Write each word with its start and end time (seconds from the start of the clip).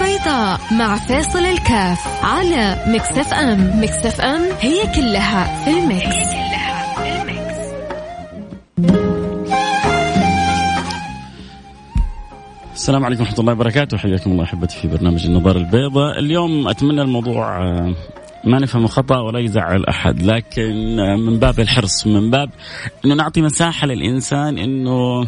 البيضاء 0.00 0.60
مع 0.72 0.96
فيصل 0.96 1.38
الكاف 1.38 2.24
على 2.24 2.84
Mix 2.86 3.34
FM. 3.34 3.80
Mix 3.82 4.20
FM 4.20 4.42
هي 4.60 4.94
كلها 4.94 5.64
في 5.64 5.70
ال 5.70 5.77
mix, 5.77 6.06
هي 6.06 6.24
كلها 6.24 6.94
في 6.94 7.22
ال 7.22 7.29
mix. 7.29 7.58
السلام 12.74 13.04
عليكم 13.04 13.22
ورحمة 13.22 13.38
الله 13.38 13.52
وبركاته. 13.52 13.96
حياكم 13.98 14.30
الله 14.32 14.44
أحبتي 14.44 14.78
في 14.78 14.88
برنامج 14.88 15.26
النظارة 15.26 15.58
البيضاء. 15.58 16.18
اليوم 16.18 16.68
أتمنى 16.68 17.02
الموضوع 17.02 17.62
آه، 17.62 17.94
ما 18.44 18.58
نفهم 18.58 18.86
خطأ 18.86 19.18
ولا 19.20 19.38
يزعل 19.38 19.84
أحد 19.84 20.22
لكن 20.22 20.96
من 21.26 21.38
باب 21.38 21.60
الحرص 21.60 22.06
من 22.06 22.30
باب 22.30 22.50
أنه 23.04 23.14
نعطي 23.14 23.42
مساحة 23.42 23.86
للإنسان 23.86 24.58
أنه 24.58 25.26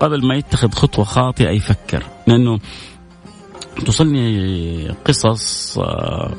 قبل 0.00 0.26
ما 0.26 0.34
يتخذ 0.34 0.70
خطوة 0.70 1.04
خاطئة 1.04 1.50
يفكر. 1.50 2.02
لأنه 2.26 2.58
توصلني 3.86 4.88
قصص 4.88 5.78
آه، 5.78 6.34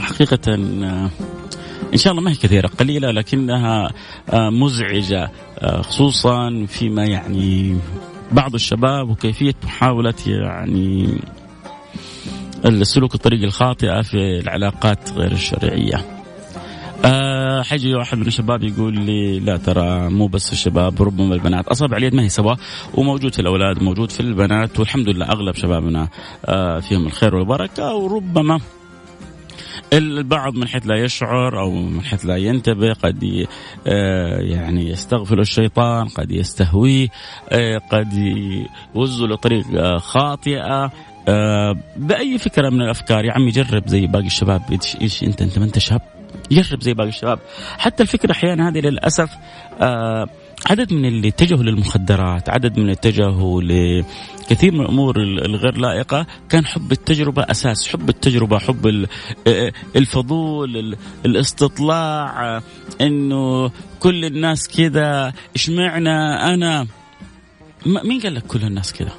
حقيقة 0.00 0.38
آه، 0.48 1.10
إن 1.92 1.98
شاء 1.98 2.10
الله 2.12 2.22
ما 2.22 2.30
هي 2.30 2.34
كثيرة 2.34 2.66
قليلة 2.66 3.10
لكنها 3.10 3.90
آه، 4.30 4.50
مزعجة 4.50 5.30
خصوصا 5.80 6.66
فيما 6.68 7.04
يعني 7.04 7.78
بعض 8.32 8.54
الشباب 8.54 9.10
وكيفية 9.10 9.54
محاولة 9.64 10.14
يعني 10.26 11.18
السلوك 12.64 13.14
الطريق 13.14 13.42
الخاطئة 13.42 14.02
في 14.02 14.38
العلاقات 14.38 15.12
غير 15.12 15.32
الشرعية. 15.32 16.17
أه 17.04 17.62
حيجي 17.62 17.94
واحد 17.94 18.18
من 18.18 18.26
الشباب 18.26 18.64
يقول 18.64 18.98
لي 18.98 19.40
لا 19.40 19.56
ترى 19.56 20.10
مو 20.10 20.26
بس 20.26 20.52
الشباب 20.52 21.02
ربما 21.02 21.34
البنات. 21.34 21.68
أصابع 21.68 21.96
اليد 21.96 22.14
ما 22.14 22.22
هي 22.22 22.28
سوا 22.28 22.54
وموجود 22.94 23.32
في 23.32 23.38
الأولاد 23.38 23.82
وموجود 23.82 24.10
في 24.10 24.20
البنات 24.20 24.78
والحمد 24.78 25.08
لله 25.08 25.26
أغلب 25.26 25.54
شبابنا 25.54 26.08
أه 26.46 26.80
فيهم 26.80 27.06
الخير 27.06 27.34
والبركة 27.34 27.94
وربما 27.94 28.60
البعض 29.92 30.54
من 30.54 30.68
حيث 30.68 30.86
لا 30.86 30.96
يشعر 31.04 31.60
أو 31.60 31.70
من 31.70 32.00
حيث 32.00 32.26
لا 32.26 32.36
ينتبه 32.36 32.92
قد 32.92 33.46
آه، 33.86 34.38
يعني 34.40 34.88
يستغفل 34.88 35.40
الشيطان 35.40 36.08
قد 36.08 36.30
يستهويه 36.30 37.08
آه، 37.48 37.78
قد 37.78 38.12
يوزه 38.94 39.26
لطريق 39.26 39.64
آه، 39.74 39.98
خاطئة 39.98 40.92
بأي 41.96 42.38
فكرة 42.38 42.70
من 42.70 42.82
الأفكار 42.82 43.24
يا 43.24 43.32
عمي 43.32 43.50
جرب 43.50 43.88
زي 43.88 44.06
باقي 44.06 44.26
الشباب 44.26 44.62
إيش 45.00 45.22
أنت 45.22 45.42
أنت 45.42 45.58
ما 45.58 45.64
أنت 45.64 45.78
شاب؟ 45.78 46.17
جرب 46.50 46.82
زي 46.82 46.94
باقي 46.94 47.08
الشباب. 47.08 47.38
حتى 47.78 48.02
الفكرة 48.02 48.32
أحيانا 48.32 48.68
هذه 48.68 48.78
للأسف 48.78 49.30
آه 49.80 50.28
عدد 50.70 50.92
من 50.92 51.04
اللي 51.04 51.28
اتجهوا 51.28 51.62
للمخدرات 51.62 52.50
عدد 52.50 52.76
من 52.76 52.82
اللي 52.82 52.92
اتجهوا 52.92 53.62
لكثير 53.62 54.72
من 54.74 54.80
الأمور 54.80 55.20
الغير 55.20 55.76
لائقة 55.76 56.26
كان 56.48 56.66
حب 56.66 56.92
التجربة 56.92 57.42
أساس 57.42 57.88
حب 57.88 58.08
التجربة 58.08 58.58
حب 58.58 59.06
آه، 59.46 59.72
الفضول 59.96 60.96
الاستطلاع 61.26 62.62
إنه 63.00 63.70
كل 64.00 64.24
الناس 64.24 64.68
كذا 64.68 65.32
اشمعنى 65.54 66.18
أنا؟ 66.54 66.86
مين 67.86 68.20
قال 68.20 68.34
لك 68.34 68.46
كل 68.46 68.64
الناس 68.64 68.92
كذا؟ 68.92 69.12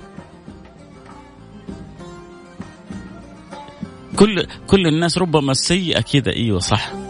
كل 4.15 4.45
كل 4.67 4.87
الناس 4.87 5.17
ربما 5.17 5.51
السيئه 5.51 6.01
كذا. 6.01 6.33
إيوه 6.33 6.59
صح. 6.59 7.08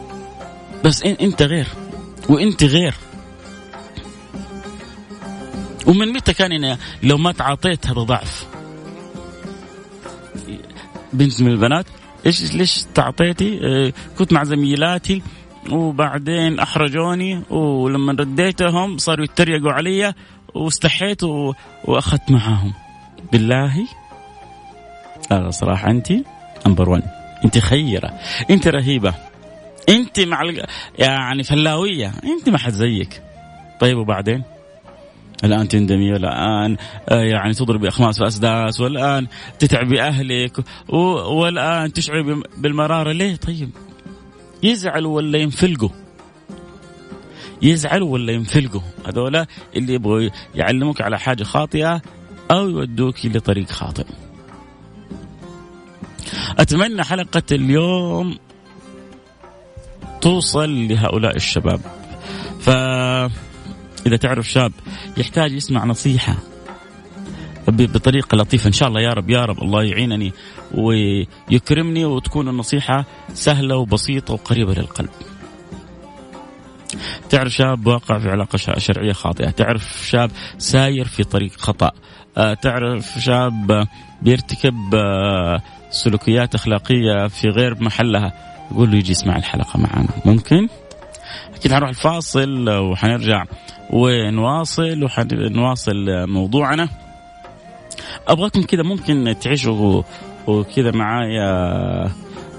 بس 0.86 1.04
إنت 1.04 1.42
غير. 1.42 1.68
وإنت 2.30 2.64
غير. 2.64 2.94
ومن 5.88 6.14
متى 6.14 6.34
كان 6.34 6.78
لو 7.04 7.18
ما 7.18 7.32
تعاطيت 7.32 7.88
هذا 7.88 8.02
ضعف 8.02 8.48
بنت 11.14 11.42
من 11.42 11.52
البنات 11.52 11.86
إيش 12.26 12.54
ليش 12.54 12.84
تعطيتي 12.94 13.60
آه، 13.64 13.94
كنت 14.18 14.34
مع 14.34 14.44
زميلاتي 14.44 15.22
وبعدين 15.72 16.60
أحرجوني 16.60 17.44
ولما 17.50 18.14
رديتهم 18.14 18.98
صاروا 18.98 19.23
يتريقوا 19.26 19.72
علي 19.72 20.14
واستحيت 20.56 21.23
وأخذت 21.84 22.32
معاهم. 22.32 22.73
بالله. 23.32 23.88
لا 25.32 25.52
صراحة 25.52 25.89
انت 25.89 26.14
نمبر 26.68 26.89
1 26.89 27.04
انت 27.45 27.58
خيرة. 27.58 28.14
انت 28.50 28.68
رهيبة. 28.68 29.14
انت 29.89 30.20
مع 30.20 30.44
يعني 31.00 31.44
فلاوية 31.44 32.14
انت 32.23 32.50
ما 32.50 32.58
حد 32.58 32.72
زيك. 32.72 33.22
طيب 33.80 33.98
وبعدين؟ 33.98 34.44
الآن 35.44 35.67
تندمي 35.67 36.14
والآن 36.14 36.77
آه، 37.10 37.22
يعني 37.22 37.54
تضربي 37.54 37.88
أخماس 37.88 38.17
في 38.17 38.27
اسداس 38.27 38.80
والآن 38.80 39.27
تتعبي 39.60 40.02
أهلك 40.02 40.58
والآن 40.89 41.94
تشعري 41.94 42.42
بالمرارة. 42.58 43.11
ليه؟ 43.11 43.36
طيب. 43.36 43.70
يزعلوا 44.64 45.16
ولا 45.16 45.38
ينفلقوا 45.38 45.89
يزعلوا 47.61 48.10
ولا 48.10 48.33
ينفلقوا 48.33 48.82
هذولا 49.08 49.48
اللي 49.76 49.94
يبغوا 49.94 50.30
يعلموك 50.56 51.02
على 51.02 51.20
حاجة 51.20 51.44
خاطئة 51.44 52.02
أو 52.52 52.70
يودوك 52.70 53.26
لطريق 53.26 53.70
خاطئ. 53.70 54.06
أتمنى 56.60 57.04
حلقة 57.04 57.44
اليوم 57.52 58.38
توصل 60.22 60.88
لهؤلاء 60.88 61.36
الشباب 61.36 61.82
ف 62.60 62.70
إذا 64.06 64.18
تعرف 64.18 64.50
شاب 64.50 64.72
يحتاج 65.18 65.52
يسمع 65.52 65.86
نصيحة 65.86 66.36
بطريقة 67.68 68.36
لطيفة 68.36 68.68
إن 68.68 68.74
شاء 68.74 68.90
الله 68.90 69.02
يا 69.02 69.14
رب 69.14 69.30
يا 69.30 69.46
رب 69.46 69.64
الله 69.64 69.84
يعينني 69.84 70.34
ويكرمني 70.74 72.06
وتكون 72.06 72.50
النصيحة 72.50 73.06
سهلة 73.34 73.76
وبسيطة 73.76 74.34
وقريبة 74.34 74.74
للقلب. 74.74 75.10
تعرف 77.30 77.52
شاب 77.52 77.88
واقع 77.88 78.20
في 78.20 78.30
علاقة 78.30 78.58
شرعية 78.78 79.14
خاطئة، 79.14 79.50
تعرف 79.50 80.08
شاب 80.08 80.32
ساير 80.58 81.06
في 81.06 81.24
طريق 81.24 81.52
خطأ، 81.58 81.92
آه، 82.38 82.54
تعرف 82.54 83.20
شاب 83.20 83.88
بيرتكب 84.22 84.96
آه، 84.96 85.62
سلوكيات 85.92 86.56
أخلاقية 86.56 87.28
في 87.28 87.48
غير 87.48 87.84
محلها، 87.84 88.34
يقول 88.72 88.92
له 88.92 88.98
يجي 88.98 89.12
يسمع 89.12 89.38
الحلقة 89.38 89.80
معنا، 89.80 90.10
ممكن؟ 90.26 90.68
أكيد 91.56 91.74
حنروح 91.74 91.90
الفاصل 91.90 92.70
وحنرجع 92.70 93.46
ونواصل 93.90 95.04
وحنواصل 95.04 95.96
موضوعنا. 96.28 96.90
أبغاكم 98.28 98.62
كذا 98.62 98.84
ممكن 98.84 99.36
تعيشوا 99.42 100.04
وكذا 100.48 100.92
معايا 100.92 102.12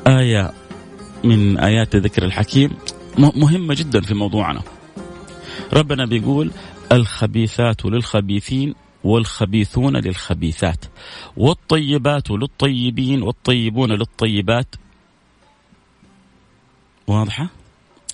آية 0.06 0.50
من 1.25 1.59
آيات 1.59 1.97
ذكر 1.97 2.25
الحكيم. 2.25 2.71
مهمة 3.19 3.75
جدا 3.75 4.00
في 4.00 4.15
موضوعنا. 4.15 4.60
ربنا 5.72 6.06
بيقول 6.06 6.50
الخبيثات 6.92 7.87
للخبيثين 7.87 8.75
والخبيثون 9.04 9.97
للخبيثات 9.97 10.84
والطيبات 11.37 12.31
للطيبين 12.31 13.22
والطيبون 13.22 13.92
للطيبات 13.92 14.75
واضحة؟ 17.10 17.48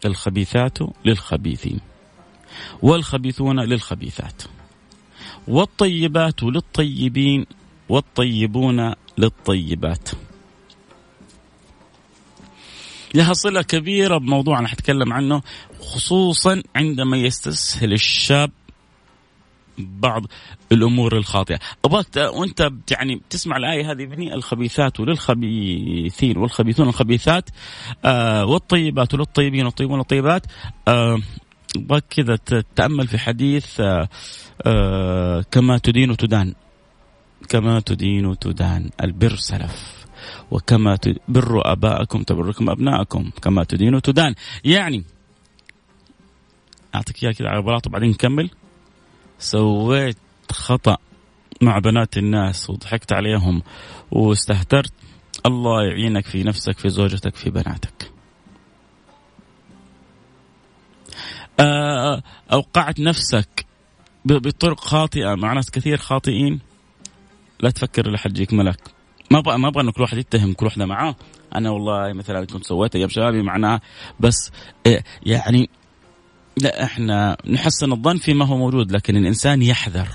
الخبيثات 0.05 0.79
للخبيثين. 1.05 1.81
والخبيثون 2.83 3.61
للخبيثات. 3.61 4.43
والطيبات 5.49 6.43
للطيبين 6.43 7.47
والطيبون 7.89 8.95
للطيبات. 9.19 10.09
لها 13.15 13.33
صلة 13.33 13.63
كبيرة 13.63 14.19
بموضوعنا 14.19 14.69
حتكلم 14.69 15.13
عنه 15.13 15.43
خصوصا 15.81 16.63
عندما 16.77 17.17
يستسهل 17.17 17.93
الشاب 17.93 18.51
بعض 19.79 20.23
الأمور 20.73 21.17
الخاطئة. 21.17 21.59
أبغاك 21.85 22.07
وأنت 22.17 22.71
يعني 22.91 23.21
تسمع 23.31 23.57
الآية 23.57 23.91
هذه 23.93 24.05
بني 24.05 24.35
الخبيثات 24.35 25.01
للخبيثين 25.01 26.37
والخبيثون 26.39 26.89
الخبيثات 26.89 27.51
آه 28.05 28.45
والطيبات 28.45 29.15
للطيبين 29.15 29.65
والطيبون 29.65 29.99
للطيبات 29.99 30.47
آه 30.89 31.19
أبغاك 31.77 32.05
كذا 32.11 32.37
تتامل 32.37 33.07
في 33.07 33.19
حديث 33.19 33.81
آه 33.81 34.09
آه 34.67 35.45
كما 35.51 35.79
تدين 35.79 36.17
تدان. 36.17 36.55
كما 37.49 37.81
تدين 37.81 38.39
تدان. 38.39 38.91
البر 39.03 39.37
سلف. 39.37 40.07
وكما 40.51 40.99
بر 41.29 41.73
ابائكم 41.73 42.23
تبركم 42.23 42.71
ابنائكم 42.71 43.31
كما 43.43 43.65
تدين 43.65 44.03
تدان. 44.03 44.35
يعني 44.65 45.05
أعطيك 46.95 47.23
إياها 47.25 47.33
كذا 47.33 47.49
على 47.49 47.63
بلاطه 47.63 47.89
وبعدين 47.89 48.11
نكمل. 48.11 48.51
سويت 49.39 50.17
خطأ 50.53 50.97
مع 51.63 51.79
بنات 51.79 52.19
الناس 52.19 52.71
وضحكت 52.71 53.13
عليهم 53.13 53.63
واستهترت. 54.11 54.93
الله 55.47 55.83
يعينك 55.83 56.27
في 56.27 56.43
نفسك 56.43 56.79
في 56.79 56.89
زوجتك 56.89 57.35
في 57.35 57.51
بناتك. 57.51 58.13
آه، 61.61 62.23
أوقعت 62.53 63.01
نفسك 63.01 63.67
بطرق 64.25 64.81
خاطئة 64.81 65.35
مع 65.35 65.53
ناس 65.53 65.71
كثير 65.71 65.97
خاطئين؟ 65.97 66.61
لا 67.61 67.71
تفكر 67.71 68.07
الا 68.07 68.19
حجيك 68.19 68.53
ملك. 68.53 68.81
ما 69.31 69.39
أبغى 69.39 69.59
ما 69.59 69.69
أبغى 69.69 69.83
انه 69.83 69.93
كل 69.93 70.03
واحد 70.03 70.19
يتهم 70.19 70.53
كل 70.53 70.67
واحدة 70.67 70.87
معاه. 70.87 71.17
أنا 71.55 71.71
والله 71.71 72.13
مثلا 72.13 72.47
كنت 72.47 72.65
سويت 72.65 72.97
أيام 72.97 73.09
شبابي 73.09 73.43
معناها 73.43 73.81
بس 74.21 74.53
إيه، 74.87 75.05
يعني 75.27 75.71
لا 76.63 76.85
إحنا 76.85 77.37
نحسن 77.51 77.93
الظن 77.93 78.17
فيما 78.17 78.47
هو 78.47 78.57
موجود 78.57 78.93
لكن 78.93 79.17
الإنسان 79.17 79.63
يحذر. 79.63 80.09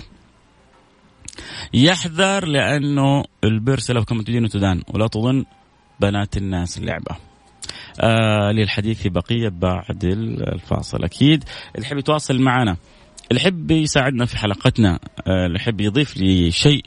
يحذر 1.73 2.45
لأنه 2.45 3.23
البر 3.43 3.79
سلف 3.79 4.03
كما 4.03 4.23
تدين 4.23 4.49
تدان 4.49 4.83
ولا 4.93 5.07
تظن 5.07 5.45
بنات 5.99 6.37
الناس 6.37 6.77
اللعبة. 6.77 7.15
آه 8.01 8.51
للحديث 8.51 9.07
بقية 9.07 9.49
بعد 9.49 10.03
الفاصل. 10.53 11.03
أكيد 11.03 11.43
اللي 11.75 11.85
يحب 11.85 11.97
يتواصل 11.97 12.41
معنا 12.41 12.77
اللي 13.31 13.41
يحب 13.41 13.71
يساعدنا 13.71 14.25
في 14.25 14.37
حلقتنا 14.37 14.99
آه 15.27 15.45
اللي 15.45 15.55
يحب 15.55 15.81
يضيف 15.81 16.17
لي 16.17 16.51
شيء 16.51 16.85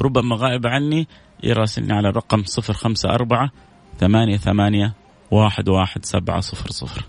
ربما 0.00 0.36
غائب 0.36 0.66
عني 0.66 1.06
يراسلني 1.42 1.92
على 1.92 2.08
الرقم 2.08 2.44
054 2.58 3.50
ثمانية 3.98 4.36
ثمانية 4.36 4.94
واحد 5.30 5.68
واحد 5.68 6.04
سبعة 6.04 6.40
صفر 6.40 6.70
صفر. 6.70 7.04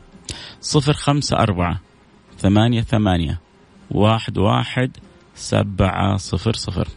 صفر 0.61 0.93
خمسة 0.93 1.37
أربعة 1.37 1.79
ثمانية 2.37 2.81
ثمانية 2.81 3.39
واحد 3.91 4.37
واحد 4.37 4.97
سبعة 5.35 6.17
صفر 6.17 6.53
صفر. 6.53 6.87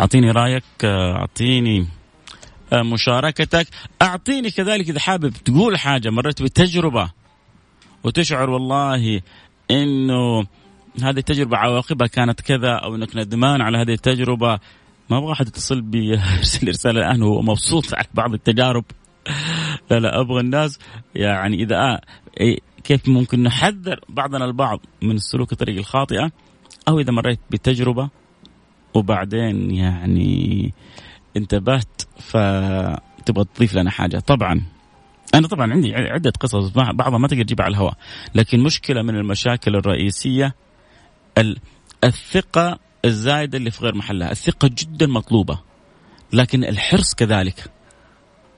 أعطيني 0.00 0.30
رأيك 0.30 0.64
أعطيني 0.84 1.86
مشاركتك. 2.72 3.66
أعطيني 4.02 4.50
كذلك 4.50 4.88
إذا 4.88 5.00
حابب 5.00 5.30
تقول 5.30 5.78
حاجة 5.78 6.10
مريت 6.10 6.42
بتجربة 6.42 7.10
وتشعر 8.04 8.50
والله 8.50 9.20
إنه 9.70 10.46
هذه 11.02 11.18
التجربة 11.18 11.56
عواقبها 11.56 12.06
كانت 12.06 12.40
كذا 12.40 12.72
أو 12.84 12.94
إنك 12.94 13.16
ندمان 13.16 13.60
على 13.60 13.78
هذه 13.78 13.92
التجربة. 13.92 14.58
ما 15.10 15.18
أبغى 15.18 15.32
أحد 15.32 15.48
يتصل 15.48 15.80
بي 15.80 16.06
يرسل 16.36 16.68
رسالة 16.68 17.00
الآن 17.00 17.22
هو 17.22 17.42
مبسوط 17.42 17.94
على 17.94 18.06
بعض 18.14 18.32
التجارب. 18.32 18.84
لا 19.90 20.00
لا 20.00 20.20
أبغى 20.20 20.40
الناس 20.40 20.78
يعني 21.14 21.62
إذا 21.62 21.76
آه 21.76 22.00
كيف 22.84 23.08
ممكن 23.08 23.42
نحذر 23.42 24.00
بعضنا 24.08 24.44
البعض 24.44 24.80
من 25.02 25.14
السلوك 25.14 25.52
الطريق 25.52 25.78
الخاطئة 25.78 26.30
أو 26.88 27.00
إذا 27.00 27.12
مريت 27.12 27.40
بتجربة 27.50 28.10
وبعدين 28.94 29.70
يعني 29.70 30.72
انتبهت 31.36 32.02
فتبغى 32.18 33.44
تضيف 33.54 33.74
لنا 33.74 33.90
حاجة. 33.90 34.18
طبعا 34.18 34.60
أنا 35.34 35.48
طبعا 35.48 35.72
عندي 35.72 35.94
عدة 35.94 36.32
قصص 36.40 36.68
بعضها 36.68 37.18
ما 37.18 37.28
تقدر 37.28 37.42
تجيبها 37.42 37.64
على 37.64 37.72
الهواء 37.72 37.94
لكن 38.34 38.60
مشكلة 38.60 39.02
من 39.02 39.16
المشاكل 39.16 39.76
الرئيسية 39.76 40.54
الثقة 42.04 42.78
الزايدة 43.04 43.58
اللي 43.58 43.70
في 43.70 43.84
غير 43.84 43.94
محلها. 43.94 44.30
الثقة 44.30 44.70
جدا 44.78 45.06
مطلوبة 45.06 45.58
لكن 46.32 46.64
الحرص 46.64 47.14
كذلك. 47.14 47.70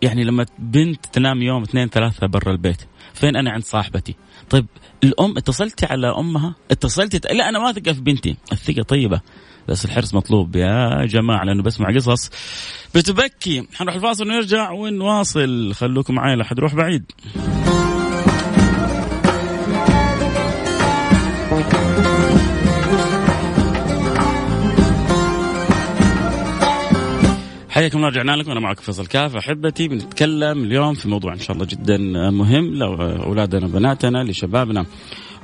يعني 0.03 0.25
لما 0.25 0.47
بنت 0.59 1.07
تنام 1.07 1.43
يوم 1.43 1.63
اثنين 1.63 1.89
ثلاثة 1.89 2.27
برا 2.27 2.53
البيت 2.53 2.83
فين 3.15 3.37
أنا 3.37 3.51
عند 3.51 3.65
صاحبتي؟ 3.65 4.15
طيب 4.51 4.67
الأم 5.05 5.37
اتصلتي 5.37 5.87
على 5.87 6.07
أمها؟ 6.19 6.55
اتصلتي 6.71 7.21
لا 7.35 7.49
أنا 7.49 7.71
أثق 7.71 7.93
في 7.93 8.01
بنتي. 8.01 8.37
الثقة 8.53 8.83
طيبة 8.83 9.21
بس 9.69 9.85
الحرص 9.85 10.15
مطلوب. 10.15 10.57
يا 10.57 11.05
جماعة 11.07 11.45
لأنه 11.45 11.63
بسمع 11.63 11.95
قصص. 11.95 12.31
بتبكي. 12.95 13.67
حنروح 13.75 13.95
الفاصل 13.95 14.25
ونرجع 14.25 14.71
ونواصل. 14.71 15.75
خلوكم 15.75 16.15
معي 16.15 16.37
لا 16.37 16.45
حد 16.45 16.59
يروح 16.59 16.75
بعيد. 16.75 17.13
حياكم 27.79 27.99
الله 27.99 28.09
رجعنا 28.09 28.33
لكم. 28.33 28.51
أنا 28.51 28.61
معكم 28.61 28.83
فيصل 28.83 29.07
كاف. 29.07 29.37
أحبتي 29.37 29.89
بنتكلم 29.89 30.65
اليوم 30.65 30.95
في 30.95 31.09
موضوع 31.09 31.33
إن 31.33 31.39
شاء 31.39 31.57
الله 31.57 31.67
جدا 31.67 31.99
مهم. 32.31 32.75
لاولادنا 32.75 33.67
وبناتنا 33.67 34.25
لشبابنا 34.25 34.87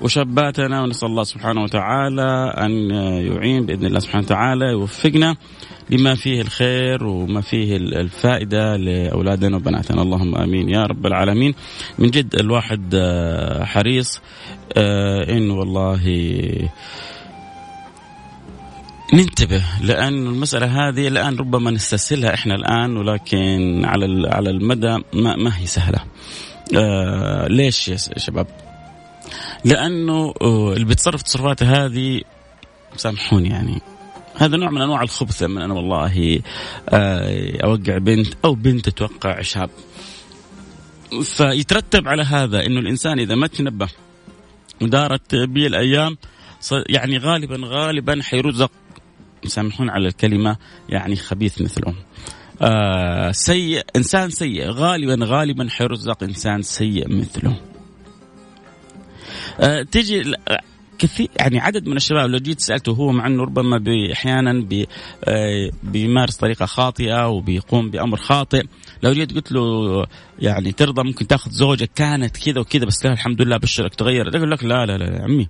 وشاباتنا 0.03 0.83
ونسأل 0.83 1.09
الله 1.09 1.25
سبحانه 1.25 1.63
وتعالى 1.63 2.55
أن 2.57 2.91
يعين 3.33 3.67
بإذن 3.67 3.87
الله 3.87 3.99
سبحانه 3.99 4.25
وتعالى 4.25 4.65
يوفقنا 4.65 5.37
لما 5.91 6.15
فيه 6.15 6.41
الخير 6.41 7.05
وما 7.05 7.41
فيه 7.41 7.77
الفائدة 7.77 8.77
لأولادنا 8.77 9.57
وبناتنا. 9.57 10.03
اللهم 10.03 10.35
آمين 10.35 10.69
يا 10.69 10.83
رب 10.83 11.07
العالمين. 11.07 11.55
من 11.99 12.11
جد 12.11 12.35
الواحد 12.35 12.97
حريص 13.63 14.21
آه، 14.77 15.37
انه 15.37 15.55
والله 15.55 16.03
ننتبه 19.15 19.65
لأن 19.81 20.27
المسألة 20.27 20.89
هذه 20.89 21.09
الآن 21.09 21.37
ربما 21.37 21.71
نستسهلها 21.71 22.35
إحنا 22.35 22.55
الآن 22.55 22.97
ولكن 22.97 23.83
على 23.85 24.29
على 24.29 24.51
المدى 24.51 24.99
ما, 25.13 25.37
ما 25.37 25.59
هي 25.59 25.67
سهلة. 25.67 25.99
آه 26.77 27.49
ليش 27.49 27.89
يا 27.89 27.97
شباب؟ 27.97 28.47
لأنه 29.65 30.35
آه، 30.43 30.73
اللي 30.73 30.85
بيتصرف 30.85 31.23
تصرفاته 31.23 31.85
هذه 31.85 32.21
سامحوني 32.97 33.49
يعني 33.49 33.81
هذا 34.37 34.57
نوع 34.57 34.71
من 34.71 34.83
أنواع 34.83 35.03
الخبث 35.03 35.43
من 35.43 35.63
أنا 35.63 35.75
والله 35.75 36.41
آه، 36.89 37.65
أوقع 37.65 37.99
بنت 37.99 38.35
أو 38.45 38.55
بنت 38.55 38.89
توقع 38.89 39.43
شاب. 39.43 39.71
فيترتب 41.23 42.09
على 42.09 42.23
هذا 42.23 42.67
إنه 42.67 42.81
الإنسان 42.81 43.19
إذا 43.19 43.35
ما 43.35 43.47
تنبه 43.47 43.89
ودارت 44.83 45.35
بي 45.35 45.67
الأيام 45.67 46.17
يعني 46.89 47.19
غالبا 47.19 47.61
غالبا 47.65 48.23
حيرزق 48.23 48.71
يسامحون 49.45 49.91
على 49.91 50.09
الكلمة 50.09 50.57
يعني 50.89 51.17
خبيث 51.17 51.63
مثلهم. 51.63 51.95
آه 52.63 53.31
سيء 53.31 53.83
إنسان 53.97 54.31
سيء 54.31 54.71
غالبا 54.71 55.25
غالبا 55.25 55.69
حيرزق 55.71 56.23
إنسان 56.23 56.63
سيء 56.63 57.09
مثله. 57.09 57.57
آه 59.61 59.83
تجي 59.83 60.35
كثير 60.99 61.29
يعني 61.37 61.61
عدد 61.61 61.89
من 61.89 61.97
الشباب 61.97 62.31
لو 62.31 62.39
جيت 62.39 62.61
سألته 62.61 62.93
هو 62.93 63.13
مع 63.13 63.27
إنه 63.27 63.43
ربما 63.43 63.85
أحيانا 64.13 64.53
بي 64.53 64.89
آه 65.25 65.71
بيمارس 65.83 66.37
طريقة 66.37 66.67
خاطئة 66.67 67.29
وبيقوم 67.29 67.91
بأمر 67.91 68.17
خاطئ 68.17 68.63
لو 69.03 69.13
جيت 69.13 69.35
قلت 69.35 69.53
له 69.53 70.07
يعني 70.39 70.73
ترضى 70.73 71.03
ممكن 71.03 71.27
تأخذ 71.27 71.51
زوجة 71.51 71.89
كانت 71.95 72.37
كذا 72.37 72.61
وكذا 72.61 72.85
بس 72.85 73.05
لا 73.05 73.13
الحمد 73.13 73.43
لله 73.43 73.57
بشرك 73.57 73.95
تغير 73.95 74.37
يقول 74.37 74.51
لك 74.51 74.65
لا 74.65 74.87
لا 74.87 74.99
لا 74.99 75.17
يا 75.17 75.23
عمي 75.23 75.49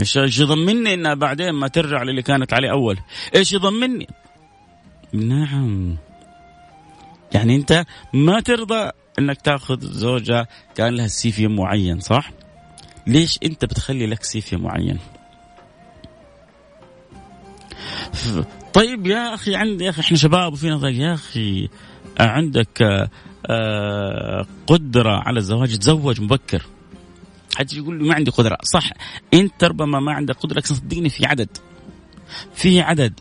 إيش 0.00 0.16
يضمني 0.16 0.94
إنها 0.94 1.14
بعدين 1.14 1.50
ما 1.50 1.68
ترجع 1.68 2.02
للي 2.02 2.22
كانت 2.22 2.52
عليه 2.52 2.70
أول؟ 2.70 2.98
إيش 3.34 3.52
يضمني 3.52 4.06
نعم. 5.12 5.96
يعني 7.34 7.56
أنت 7.56 7.84
ما 8.12 8.40
ترضى 8.40 8.90
إنك 9.18 9.40
تأخذ 9.40 9.80
زوجة 9.80 10.48
كان 10.74 10.94
لها 10.94 11.06
سيفي 11.06 11.46
معين 11.46 12.00
صح؟ 12.00 12.30
ليش 13.06 13.38
أنت 13.42 13.64
بتخلي 13.64 14.06
لك 14.06 14.24
سيفي 14.24 14.56
معين؟ 14.56 14.98
طيب 18.72 19.06
يا 19.06 19.34
أخي 19.34 19.54
عندي 19.54 19.84
يا 19.84 19.90
أخي 19.90 20.00
إحنا 20.00 20.16
شباب 20.16 20.52
وفينا 20.52 20.78
طيب 20.78 20.96
يا 20.96 21.14
أخي 21.14 21.68
عندك 22.20 22.82
آه، 23.50 24.46
قدرة 24.66 25.22
على 25.26 25.38
الزواج 25.38 25.78
تزوج 25.78 26.20
مبكر. 26.20 26.66
حد 27.56 27.72
يقول 27.72 27.98
لي 27.98 28.08
ما 28.08 28.14
عندي 28.14 28.30
قدرة. 28.30 28.58
صح. 28.62 28.90
انت 29.34 29.64
ربما 29.64 30.00
ما 30.00 30.12
عندك 30.12 30.36
قدرة 30.36 30.56
لكن 30.56 30.74
صدقني 30.74 31.08
في 31.08 31.26
عدد. 31.26 31.48
في 32.54 32.80
عدد 32.80 33.20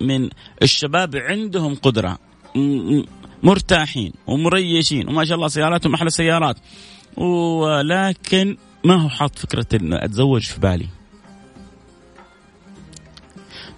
من 0.00 0.30
الشباب 0.62 1.16
عندهم 1.16 1.74
قدرة. 1.74 2.18
مرتاحين 3.42 4.12
ومريشين. 4.26 5.08
وما 5.08 5.24
شاء 5.24 5.36
الله 5.36 5.48
سياراتهم 5.48 5.94
أحلى 5.94 6.10
سيارات 6.10 6.56
ولكن 7.16 8.56
ما 8.84 8.94
هو 8.94 9.08
حاط 9.08 9.38
فكرة 9.38 9.66
انه 9.74 10.04
أتزوج 10.04 10.42
في 10.42 10.60
بالي؟ 10.60 10.88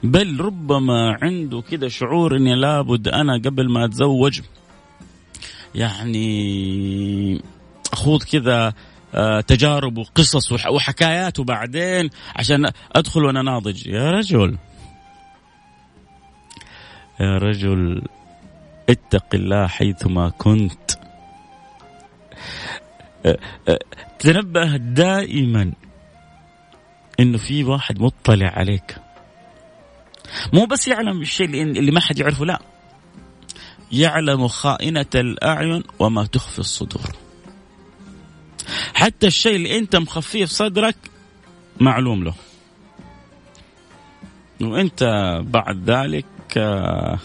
بل 0.03 0.41
ربما 0.41 1.19
عنده 1.23 1.61
كذا 1.61 1.89
شعور 1.89 2.37
اني 2.37 2.55
لابد 2.55 3.09
أنا 3.09 3.35
قبل 3.45 3.71
ما 3.71 3.85
أتزوج 3.85 4.41
يعني 5.75 7.43
أخوض 7.93 8.23
كذا 8.23 8.73
تجارب 9.47 9.99
وقصص 9.99 10.53
وحكايات 10.53 11.39
وبعدين 11.39 12.11
عشان 12.37 12.71
أدخل 12.93 13.25
وأنا 13.25 13.43
ناضج. 13.43 13.87
يا 13.87 14.11
رجل. 14.11 14.59
يا 17.21 17.39
رجل 17.39 18.03
اتق 18.89 19.27
الله 19.35 19.67
حيثما 19.67 20.29
كنت. 20.29 20.91
آه، 23.27 23.39
آه، 23.69 23.79
تنبه 24.19 24.77
دائما 24.77 25.73
إنه 27.21 27.39
في 27.39 27.65
واحد 27.65 28.01
مطلع 28.01 28.49
عليك. 28.49 28.97
مو 30.53 30.65
بس 30.65 30.89
يعلم 30.89 31.21
الشيء 31.21 31.63
اللي 31.63 31.91
ما 31.91 32.01
حد 32.01 32.19
يعرفه 32.19 32.45
لا. 32.45 32.59
يعلم 33.93 34.49
خائنة 34.49 35.07
الأعين 35.15 35.83
وما 35.99 36.27
تخفي 36.27 36.59
الصدور. 36.59 37.24
حتى 38.95 39.27
الشيء 39.27 39.57
اللي 39.57 39.79
انت 39.79 39.97
مخفيه 39.97 40.45
في 40.45 40.55
صدرك 40.55 40.97
معلوم 41.81 42.25
له. 42.25 42.35
وانت 44.61 45.05
بعد 45.47 45.91
ذلك 45.91 46.27
آه، 46.57 47.19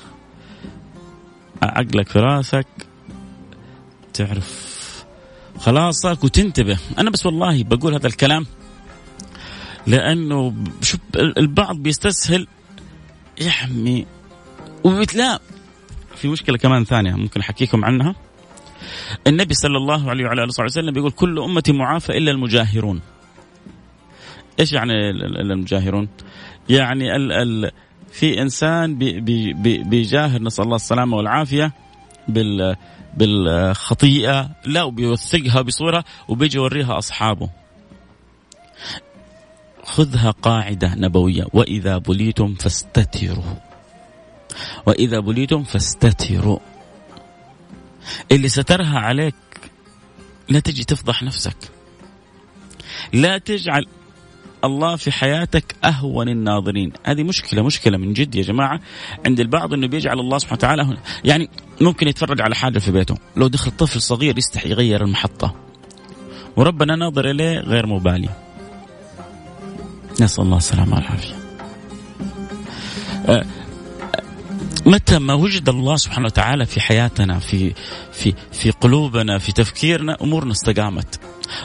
عقلك 1.63 2.09
في 2.09 2.19
راسك 2.19 2.67
تعرف 4.13 4.79
خلاصك 5.59 6.23
وتنتبه. 6.23 6.79
أنا 6.97 7.09
بس 7.09 7.25
والله 7.25 7.63
بقول 7.63 7.93
هذا 7.93 8.07
الكلام 8.07 8.45
لأنه 9.87 10.53
شوف 10.81 10.99
البعض 11.15 11.77
بيستسهل. 11.77 12.47
يحمي 13.41 14.05
وبتلاقي 14.83 15.41
في 16.15 16.27
مشكلة 16.27 16.57
كمان 16.57 16.85
ثانية 16.85 17.11
ممكن 17.11 17.39
أحكيكم 17.39 17.85
عنها. 17.85 18.15
النبي 19.27 19.53
صلى 19.53 19.77
الله 19.77 20.09
عليه 20.09 20.25
وعلى 20.25 20.43
آله 20.43 20.53
وسلم 20.65 20.93
بيقول 20.93 21.11
كل 21.11 21.39
امتي 21.39 21.71
معافى 21.71 22.17
إلا 22.17 22.31
المجاهرون. 22.31 23.01
إيش 24.59 24.73
يعني 24.73 25.09
المجاهرون؟ 25.51 26.09
يعني 26.69 27.15
ال 27.15 27.31
ال 27.31 27.71
في 28.11 28.41
إنسان 28.41 28.97
بي 28.97 29.19
بي 29.53 29.83
بيجاهر 29.83 30.41
نسأل 30.41 30.63
الله 30.63 30.75
السلامة 30.75 31.17
والعافية 31.17 31.71
بال 32.27 32.75
بالخطيئة 33.17 34.49
لا 34.65 34.83
وبيوثقها 34.83 35.61
بصورة 35.61 36.03
وبيجي 36.27 36.57
يوريها 36.57 36.97
أصحابه. 36.97 37.49
خذها 39.83 40.31
قاعدة 40.31 40.95
نبوية. 40.95 41.45
وإذا 41.53 41.97
بليتم 41.97 42.53
فاستتروا. 42.53 43.55
وإذا 44.85 45.19
بليتم 45.19 45.63
فاستتروا. 45.63 46.59
اللي 48.31 48.49
سترها 48.49 48.99
عليك 48.99 49.35
لا 50.49 50.59
تجي 50.59 50.83
تفضح 50.83 51.23
نفسك. 51.23 51.57
لا 53.13 53.37
تجعل 53.37 53.85
الله 54.63 54.95
في 54.95 55.11
حياتك 55.11 55.75
أهون 55.83 56.29
الناظرين. 56.29 56.93
هذه 57.05 57.23
مشكلة 57.23 57.63
مشكلة 57.63 57.97
من 57.97 58.13
جد 58.13 58.35
يا 58.35 58.41
جماعة. 58.41 58.79
عند 59.25 59.39
البعض 59.39 59.73
إنه 59.73 59.87
بيجعل 59.87 60.19
الله 60.19 60.37
سبحانه 60.37 60.57
وتعالى 60.57 60.97
يعني 61.23 61.49
ممكن 61.81 62.07
يتفرج 62.07 62.41
على 62.41 62.55
حاجة 62.55 62.79
في 62.79 62.91
بيته. 62.91 63.17
لو 63.35 63.47
دخل 63.47 63.71
طفل 63.71 64.01
صغير 64.01 64.37
يستحي 64.37 64.69
يغير 64.69 65.03
المحطة. 65.03 65.55
وربنا 66.55 66.95
ناظر 66.95 67.29
إليه 67.29 67.59
غير 67.59 67.87
مبالي. 67.87 68.29
نسأل 70.21 70.43
الله 70.43 70.57
السلامة 70.57 70.95
والعافية. 70.95 71.35
أه 73.25 73.45
متى 74.89 75.19
ما 75.19 75.33
وجد 75.33 75.69
الله 75.69 75.95
سبحانه 75.95 76.25
وتعالى 76.25 76.65
في 76.65 76.81
حياتنا 76.81 77.39
في 77.39 77.73
في 78.11 78.33
في 78.51 78.71
قلوبنا 78.71 79.37
في 79.37 79.51
تفكيرنا 79.51 80.17
أمورنا 80.21 80.51
استقامت. 80.51 81.19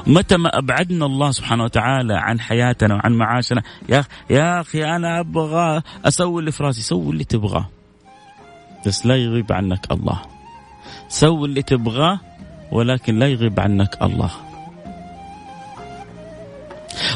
متى 0.06 0.36
ما 0.36 0.58
أبعدنا 0.58 1.06
الله 1.06 1.30
سبحانه 1.30 1.64
وتعالى 1.64 2.14
عن 2.14 2.40
حياتنا 2.40 2.94
وعن 2.94 3.12
معاشنا 3.12 3.62
يا 3.88 4.04
يا 4.30 4.60
أخي 4.60 4.84
أنا 4.84 5.20
أبغى 5.20 5.82
أسوي 6.04 6.40
اللي 6.40 6.52
في 6.52 6.62
راسي 6.62 6.82
سوي 6.82 7.12
اللي 7.12 7.24
تبغاه. 7.24 7.68
بس 8.86 9.06
لا 9.06 9.16
يغيب 9.16 9.52
عنك 9.52 9.92
الله. 9.92 10.22
سوي 11.08 11.48
اللي 11.48 11.62
تبغاه 11.62 12.20
ولكن 12.72 13.18
لا 13.18 13.26
يغيب 13.28 13.60
عنك 13.60 14.02
الله. 14.02 14.30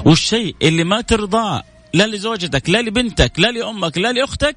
والشيء 0.05 0.57
اللي 0.63 0.85
ما 0.85 1.01
ترضاه 1.01 1.63
لا 1.95 2.07
لزوجتك 2.07 2.71
لا 2.71 2.83
لبنتك 2.83 3.41
لا 3.41 3.51
لأمك 3.51 3.99
لا 3.99 4.13
لأختك 4.13 4.57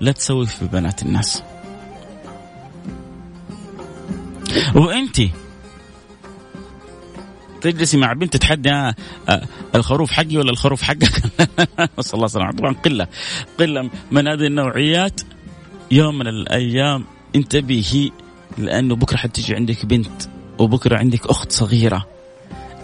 لا 0.00 0.12
تسوي 0.12 0.46
في 0.46 0.64
بنات 0.66 1.02
الناس. 1.02 1.42
وانت 4.74 5.20
تجلسي 7.60 7.96
مع 7.96 8.12
بنت 8.12 8.32
تتحدى 8.32 8.70
آه، 8.70 8.94
الخروف 9.74 10.10
حقي 10.10 10.36
ولا 10.36 10.50
الخروف 10.50 10.82
حقك؟ 10.82 11.22
نسال 11.98 12.14
الله 12.14 12.26
السلامه 12.26 12.52
طبعا 12.52 12.72
قلة 12.72 13.06
قلة 13.60 13.90
من 14.10 14.28
هذه 14.28 14.46
النوعيات. 14.46 15.20
يوم 15.90 16.18
من 16.18 16.26
الأيام 16.26 17.04
انتبهي 17.36 18.10
لأنه 18.58 18.96
بكرة 18.96 19.16
حتيجي 19.16 19.54
عندك 19.54 19.86
بنت 19.86 20.22
وبكرة 20.58 20.98
عندك 20.98 21.26
أخت 21.26 21.52
صغيرة. 21.52 22.06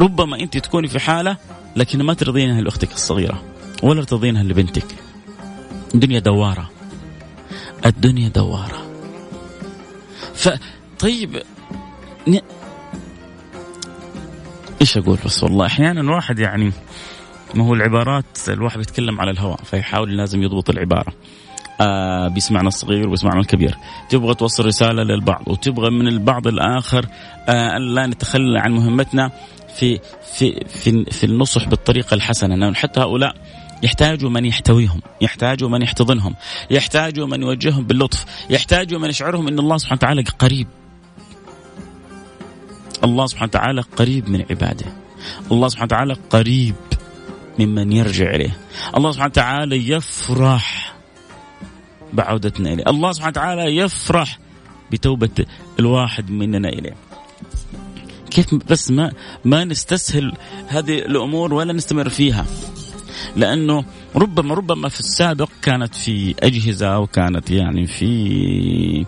ربما 0.01 0.41
انت 0.41 0.59
تكوني 0.59 0.89
في 0.89 0.99
حالة 0.99 1.37
لكن 1.77 2.03
ما 2.03 2.15
ترضينها 2.15 2.61
لأختك 2.61 2.93
الصغيرة 2.93 3.43
ولا 3.83 4.05
ترضينها 4.05 4.43
لبنتك. 4.43 4.87
الدنيا 5.95 6.19
دوارة. 6.19 6.74
الدنيا 7.87 8.29
دوارة. 8.29 8.87
فطيب 10.35 11.43
إيش 14.81 14.99
أقول 14.99 15.19
بس 15.25 15.43
والله 15.43 15.67
أحيانا 15.67 16.01
الواحد 16.01 16.39
يعني 16.39 16.73
ما 17.55 17.67
هو 17.67 17.75
العبارات 17.75 18.25
الواحد 18.49 18.79
بيتكلم 18.79 19.21
على 19.21 19.31
الهواء 19.31 19.61
فيحاول 19.65 20.17
لازم 20.17 20.43
يضبط 20.43 20.71
العبارة. 20.71 21.13
آه 21.81 22.29
بيسمعنا 22.29 22.69
الصغير 22.69 23.09
وبيسمعنا 23.09 23.41
الكبير. 23.41 23.77
تبغى 24.09 24.35
توصل 24.35 24.67
رسالة 24.67 25.03
للبعض 25.03 25.43
وتبغى 25.47 25.91
من 25.91 26.09
البعض 26.09 26.47
الآخر 26.47 27.07
آه 27.49 27.79
لا 27.79 28.07
نتخلى 28.07 28.61
عن 28.61 28.73
مهمتنا 28.73 29.31
في 29.77 30.01
في 30.33 30.65
في, 30.69 31.05
في 31.05 31.25
النصح 31.25 31.69
بالطريقة 31.69 32.15
الحسنة. 32.15 32.75
حتى 32.75 33.01
هؤلاء 33.01 33.35
يحتاجوا 33.85 34.31
من 34.31 34.45
يحتويهم 34.45 35.01
يحتاجوا 35.21 35.69
من 35.69 35.83
يحتضنهم 35.83 36.35
يحتاجوا 36.71 37.27
من 37.27 37.43
يوجههم 37.43 37.85
باللطف 37.85 38.25
يحتاجوا 38.51 38.99
من 38.99 39.09
يشعرهم 39.09 39.49
أن 39.49 39.59
الله 39.59 39.77
سبحانه 39.77 39.99
وتعالى 39.99 40.23
قريب. 40.23 40.67
الله 43.05 43.27
سبحانه 43.27 43.49
وتعالى 43.49 43.81
قريب 43.81 44.29
من 44.29 44.45
عباده. 44.51 44.87
الله 45.53 45.69
سبحانه 45.69 45.87
وتعالى 45.87 46.17
قريب 46.31 46.75
ممن 47.59 47.93
يرجع 47.93 48.31
إليه. 48.31 48.57
الله 48.97 49.11
سبحانه 49.13 49.31
وتعالى 49.31 49.89
يفرح 49.91 50.95
بعودتنا 52.13 52.73
إليه. 52.73 52.85
الله 52.89 53.13
سبحانه 53.13 53.31
وتعالى 53.31 53.77
يفرح 53.77 54.39
بتوبة 54.91 55.47
الواحد 55.79 56.31
مننا 56.31 56.69
إليه. 56.69 56.95
كيف 58.31 58.55
بس 58.55 58.91
ما 58.91 59.13
ما 59.45 59.65
نستسهل 59.65 60.33
هذه 60.67 60.99
الأمور 60.99 61.55
ولا 61.55 61.73
نستمر 61.73 62.09
فيها. 62.09 62.47
لأنه 63.37 63.85
ربما 64.17 64.55
ربما 64.55 64.89
في 64.89 65.01
السابق 65.01 65.49
كانت 65.63 65.95
في 65.95 66.35
أجهزة 66.43 66.99
وكانت 66.99 67.51
يعني 67.51 67.87
في 67.87 69.07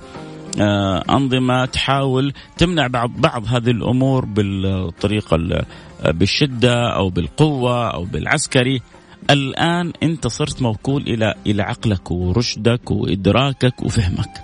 آه، 0.60 1.04
أنظمة 1.10 1.64
تحاول 1.64 2.32
تمنع 2.58 2.86
بعض 2.86 3.10
بعض 3.16 3.46
هذه 3.46 3.70
الأمور 3.70 4.24
بالطريقة 4.24 5.64
بالشدة 6.04 6.88
أو 6.88 7.10
بالقوة 7.10 7.90
أو 7.90 8.04
بالعسكري. 8.04 8.82
الآن 9.30 9.92
أنت 10.02 10.26
صرت 10.26 10.62
موكول 10.62 11.02
إلى 11.02 11.34
إلى 11.46 11.62
عقلك 11.62 12.10
ورشدك 12.10 12.90
وإدراكك 12.90 13.82
وفهمك 13.82 14.42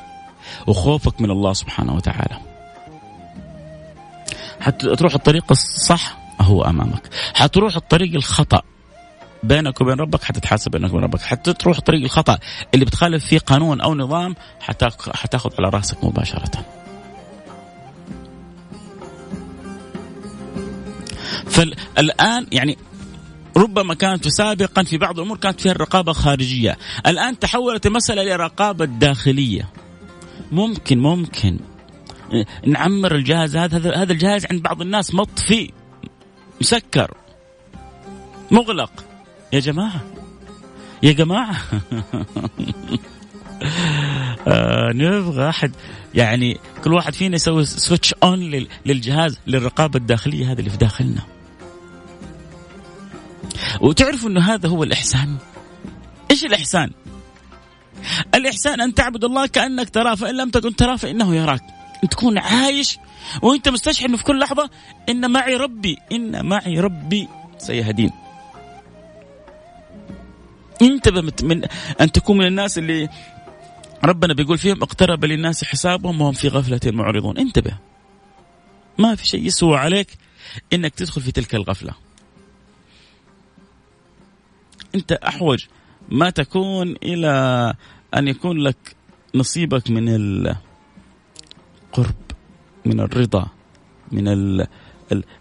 وخوفك 0.66 1.20
من 1.20 1.30
الله 1.30 1.52
سبحانه 1.52 1.94
وتعالى. 1.94 2.38
حتروح 4.60 5.14
الطريق 5.14 5.44
الصح 5.50 6.18
هو 6.40 6.62
أمامك. 6.62 7.08
حتروح 7.34 7.76
الطريق 7.76 8.14
الخطأ 8.14 8.62
بينك 9.42 9.80
وبين 9.80 9.94
ربك 9.94 10.22
حتتحاسب 10.22 10.70
بينك 10.70 10.90
وبين 10.90 11.04
ربك. 11.04 11.20
حتى 11.20 11.52
تروح 11.52 11.80
طريق 11.80 12.02
الخطأ 12.02 12.38
اللي 12.74 12.84
بتخالف 12.84 13.26
فيه 13.26 13.38
قانون 13.38 13.80
أو 13.80 13.94
نظام 13.94 14.36
حتاخذ 14.60 15.50
على 15.58 15.68
رأسك 15.68 16.04
مباشرة. 16.04 16.66
فالآن 21.46 22.46
يعني 22.52 22.78
ربما 23.56 23.94
كانت 23.94 24.28
سابقا 24.28 24.82
في 24.82 24.98
بعض 24.98 25.18
الأمور 25.18 25.36
كانت 25.36 25.60
فيها 25.60 25.72
الرقابة 25.72 26.12
خارجية، 26.12 26.78
الآن 27.06 27.38
تحولت 27.38 27.86
المسألة 27.86 28.22
إلى 28.22 28.36
رقابة 28.36 28.84
داخلية. 28.84 29.68
ممكن 30.52 30.98
ممكن. 30.98 31.58
نعمر 32.66 33.14
الجهاز 33.14 33.56
هذا 33.56 33.96
هذا 33.96 34.12
الجهاز 34.12 34.46
عند 34.50 34.62
بعض 34.62 34.80
الناس 34.80 35.14
مطفي 35.14 35.70
مسكر 36.60 37.14
مغلق. 38.50 38.92
يا 39.52 39.60
جماعة 39.60 40.00
يا 41.02 41.12
جماعة. 41.12 41.56
آه 44.48 44.92
نبغى 44.94 45.48
أحد 45.48 45.72
يعني 46.14 46.60
كل 46.84 46.92
واحد 46.92 47.14
فينا 47.14 47.34
يسوي 47.34 47.64
سويتش 47.64 48.14
أون 48.22 48.66
للجهاز 48.86 49.38
للرقابة 49.46 49.98
الداخلية 49.98 50.52
هذا 50.52 50.58
اللي 50.58 50.70
في 50.70 50.76
داخلنا. 50.76 51.20
وتعرفوا 53.80 54.30
أنه 54.30 54.54
هذا 54.54 54.68
هو 54.68 54.82
الإحسان؟ 54.82 55.36
إيش 56.30 56.44
الإحسان؟ 56.44 56.90
الإحسان 58.34 58.80
أن 58.80 58.94
تعبد 58.94 59.24
الله 59.24 59.46
كأنك 59.46 59.90
تراه 59.90 60.14
فإن 60.14 60.36
لم 60.36 60.50
تكن 60.50 60.76
تراه 60.76 60.96
فإنه 60.96 61.34
يراك. 61.34 61.62
أن 62.04 62.08
تكون 62.08 62.38
عايش 62.38 62.98
وأنت 63.42 63.68
مستشعر 63.68 64.08
أنه 64.08 64.16
في 64.16 64.24
كل 64.24 64.38
لحظة 64.38 64.70
إن 65.08 65.30
معي 65.30 65.56
ربي 65.56 65.96
إن 66.12 66.46
معي 66.46 66.80
ربي 66.80 67.28
سيهدين. 67.58 68.21
انتبه 70.82 71.32
من 71.42 71.64
أن 72.00 72.12
تكون 72.12 72.38
من 72.38 72.46
الناس 72.46 72.78
اللي 72.78 73.08
ربنا 74.04 74.34
بيقول 74.34 74.58
فيهم 74.58 74.82
اقترب 74.82 75.24
للناس 75.24 75.64
حسابهم 75.64 76.20
وهم 76.20 76.32
في 76.32 76.48
غفلة 76.48 76.80
معرضون. 76.86 77.38
انتبه. 77.38 77.78
ما 78.98 79.14
في 79.14 79.26
شيء 79.26 79.46
يسوى 79.46 79.76
عليك 79.76 80.08
إنك 80.72 80.94
تدخل 80.94 81.20
في 81.20 81.32
تلك 81.32 81.54
الغفلة. 81.54 81.94
انت 84.94 85.12
أحوج 85.12 85.64
ما 86.08 86.30
تكون 86.30 86.96
إلى 87.02 87.74
أن 88.16 88.28
يكون 88.28 88.58
لك 88.58 88.96
نصيبك 89.34 89.90
من 89.90 90.08
القرب 90.08 90.56
من 92.84 93.00
الرضا 93.00 93.46
من 94.12 94.28
ال 94.28 94.66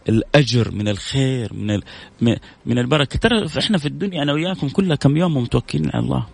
الأجر 0.09 0.71
من 0.71 0.87
الخير 0.87 1.53
من 1.53 2.35
من 2.65 2.77
البركة. 2.77 3.19
ترى 3.19 3.47
إحنا 3.57 3.77
في 3.77 3.85
الدنيا 3.85 4.23
أنا 4.23 4.33
وياكم 4.33 4.69
كلها 4.69 4.95
كم 4.95 5.17
يوم 5.17 5.37
متوكلين 5.37 5.89
على 5.93 6.03
الله. 6.03 6.27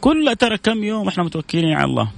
كلها 0.00 0.34
ترى 0.34 0.58
كم 0.58 0.84
يوم 0.84 1.08
إحنا 1.08 1.24
متوكلين 1.24 1.72
على 1.72 1.90
الله. 1.90 2.10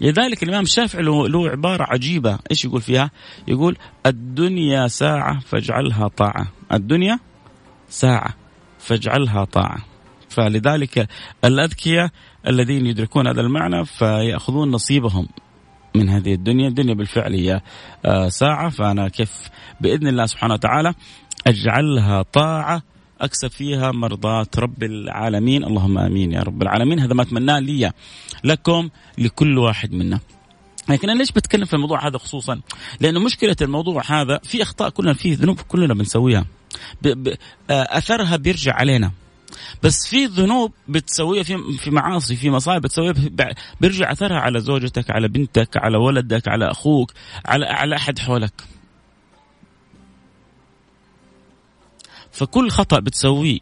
لذلك 0.00 0.42
الإمام 0.42 0.62
الشافعي 0.62 1.02
له 1.02 1.48
عبارة 1.48 1.86
عجيبة. 1.88 2.38
إيش 2.50 2.64
يقول 2.64 2.80
فيها؟ 2.80 3.10
يقول 3.48 3.76
الدنيا 4.06 4.88
ساعة 4.88 5.40
فاجعلها 5.40 6.08
طاعة، 6.08 6.52
الدنيا 6.72 7.18
ساعة 7.88 8.34
فاجعلها 8.78 9.44
طاعة. 9.44 9.84
فلذلك 10.28 11.08
الأذكياء 11.44 12.10
الذين 12.46 12.86
يدركون 12.86 13.26
هذا 13.26 13.40
المعنى 13.40 13.84
فيأخذون 13.84 14.70
نصيبهم. 14.70 15.28
من 15.94 16.08
هذه 16.08 16.34
الدنيا، 16.34 16.68
الدنيا 16.68 16.94
بالفعل 16.94 17.34
هي 17.34 17.60
آه، 18.04 18.28
ساعة 18.28 18.68
فأنا 18.70 19.08
كيف 19.08 19.30
بإذن 19.80 20.06
الله 20.06 20.26
سبحانه 20.26 20.54
وتعالى 20.54 20.94
أجعلها 21.46 22.22
طاعة 22.22 22.82
أكسب 23.20 23.48
فيها 23.50 23.92
مرضات 23.92 24.58
رب 24.58 24.82
العالمين 24.82 25.64
اللهم 25.64 25.98
آمين 25.98 26.32
يا 26.32 26.42
رب 26.42 26.62
العالمين 26.62 27.00
هذا 27.00 27.14
ما 27.14 27.22
أتمناه 27.22 27.58
لي 27.58 27.92
لكم 28.44 28.88
لكل 29.18 29.58
واحد 29.58 29.92
منا 29.92 30.20
لكن 30.88 31.10
أنا 31.10 31.18
ليش 31.18 31.32
بتكلم 31.32 31.64
في 31.64 31.74
الموضوع 31.74 32.06
هذا 32.06 32.18
خصوصا؟ 32.18 32.60
لأنه 33.00 33.20
مشكلة 33.20 33.56
الموضوع 33.62 34.02
هذا 34.06 34.40
في 34.42 34.62
أخطاء 34.62 34.90
كلنا 34.90 35.12
فيه 35.12 35.36
ذنوب 35.36 35.60
كلنا 35.60 35.94
بنسويها. 35.94 36.46
ب... 37.02 37.08
ب... 37.08 37.28
آه، 37.70 37.98
أثرها 37.98 38.36
بيرجع 38.36 38.72
علينا. 38.74 39.10
بس 39.82 40.06
في 40.06 40.26
ذنوب 40.26 40.72
بتسويها 40.88 41.42
في 41.42 41.78
في 41.78 41.90
معاصي 41.90 42.36
في 42.36 42.50
مصائب 42.50 42.82
بتسويها 42.82 43.14
بيرجع 43.80 44.12
أثرها 44.12 44.38
على 44.38 44.60
زوجتك 44.60 45.10
على 45.10 45.28
بنتك 45.28 45.76
على 45.76 45.96
ولدك 45.96 46.48
على 46.48 46.70
أخوك 46.70 47.12
على 47.44 47.66
على 47.66 47.96
أحد 47.96 48.18
حولك. 48.18 48.52
فكل 52.32 52.70
خطأ 52.70 52.98
بتسويه 53.00 53.58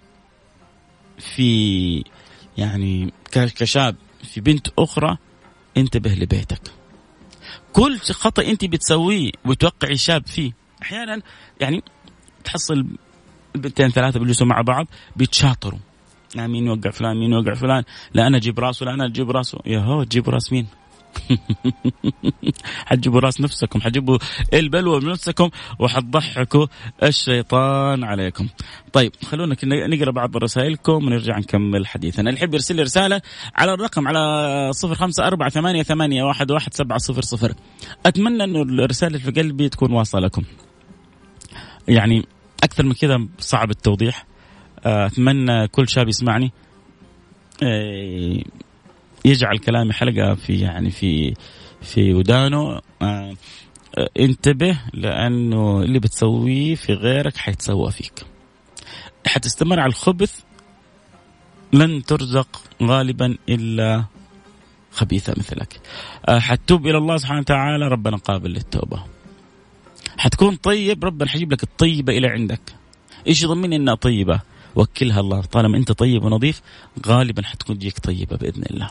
في 1.19 2.05
يعني 2.59 3.13
كشاب 3.33 3.97
في 4.23 4.41
بنت 4.41 4.69
أخرى 4.79 5.17
انتبه 5.77 6.11
لبيتك 6.11 6.61
كل 7.73 7.99
خطأ 7.99 8.43
أنت 8.43 8.65
بتسويه 8.65 9.31
وتوقعي 9.45 9.97
شاب 9.97 10.27
فيه 10.27 10.53
أحيانا 10.83 11.23
يعني 11.61 11.83
تحصل 12.45 12.87
البنتين 13.55 13.89
ثلاثة 13.89 14.21
بيجلسوا 14.21 14.47
مع 14.47 14.61
بعض 14.61 14.87
بيتشاطروا. 15.17 15.79
مين 16.37 16.67
يوقع 16.67 16.91
فلان؟ 16.91 17.17
مين 17.17 17.33
يوقع 17.33 17.55
فلان؟ 17.55 17.83
لا 18.15 18.27
أنا 18.27 18.37
أجيب 18.37 18.61
راسه 18.61 18.87
لا 18.87 18.95
أنا 18.95 19.07
أجيب 19.07 19.31
راسه. 19.31 19.59
يا 19.67 19.79
هو 19.79 20.03
تجيب 20.03 20.29
راس 20.29 20.53
مين؟ 20.53 20.67
حتجيبوا 22.87 23.21
راس 23.21 23.41
نفسكم 23.41 23.81
حتجيبوا 23.81 24.19
البلوى 24.55 25.01
بنفسكم 25.01 25.51
وحتضحكوا 25.79 26.67
الشيطان 27.03 28.05
عليكم. 28.05 28.49
طيب 28.93 29.13
خلونا 29.25 29.57
نقرأ 29.65 30.11
بعض 30.11 30.37
رسائلكم 30.37 30.93
ونرجع 30.93 31.39
نكمل 31.39 31.87
حديثنا. 31.87 32.31
اللي 32.31 32.41
يحب 32.41 32.55
يرسل 32.55 32.77
لي 32.77 32.83
رسالة 32.83 33.21
على 33.55 33.75
الرقم 33.75 34.09
على 34.09 34.73
صفر 34.73 34.95
خمسة 34.95 35.27
أربعة 35.27 35.49
ثمانية, 35.49 35.83
ثمانية 35.83 36.25
واحد, 36.25 36.51
واحد 36.51 36.75
سبعة 36.75 36.99
صفر 36.99 37.23
صفر. 37.23 37.55
أتمنى 38.07 38.45
أنه 38.45 38.63
الرسالة 38.63 39.19
في 39.19 39.31
قلبي 39.31 39.69
تكون 39.69 39.93
واصلة 39.93 40.21
لكم. 40.21 40.43
يعني 41.89 42.27
أكثر 42.63 42.85
من 42.85 42.93
كذا 42.93 43.27
صعب 43.39 43.71
التوضيح. 43.71 44.27
أتمنى 44.85 45.69
كل 45.69 45.89
شاب 45.89 46.09
يسمعني. 46.09 46.53
آه، 47.63 48.43
يجعل 49.25 49.59
كلامي 49.59 49.93
حلقة 49.93 50.35
في 50.35 50.61
يعني 50.61 50.91
في 50.91 51.35
في 51.83 52.15
ودانه. 52.15 52.81
آه 53.03 53.35
انتبه 54.21 54.81
لأنه 54.93 55.83
اللي 55.83 55.99
بتسويه 55.99 56.75
في 56.75 56.93
غيرك 56.93 57.37
حيتسوى 57.37 57.91
فيك. 57.91 58.27
حتستمر 59.27 59.81
على 59.81 59.89
الخبث 59.89 60.41
لن 61.73 62.05
ترزق 62.05 62.63
غالبا 62.83 63.37
إلا 63.49 64.05
خبيثة 64.93 65.35
مثلك. 65.39 65.81
آه 66.29 66.39
حتوب 66.39 66.87
إلى 66.87 66.99
الله 66.99 67.17
سبحانه 67.17 67.41
وتعالى. 67.41 67.89
ربنا 67.89 68.17
قابل 68.17 68.51
للتوبة. 68.51 69.05
حتكون 70.21 70.57
طيب 70.57 71.05
ربنا 71.05 71.29
حيجيب 71.29 71.53
لك 71.53 71.63
الطيبة 71.63 72.13
إلى 72.19 72.29
عندك. 72.29 72.61
إيش 73.27 73.43
يضمني 73.43 73.77
إنها 73.77 73.95
طيبة؟ 73.95 74.41
وكلها 74.75 75.21
الله 75.21 75.41
طالما 75.41 75.77
أنت 75.77 75.93
طيب 75.93 76.25
ونظيف 76.25 76.63
غالبا 77.07 77.43
حتكون 77.43 77.79
تجيك 77.79 77.99
طيبة 77.99 78.37
بإذن 78.37 78.63
الله. 78.71 78.91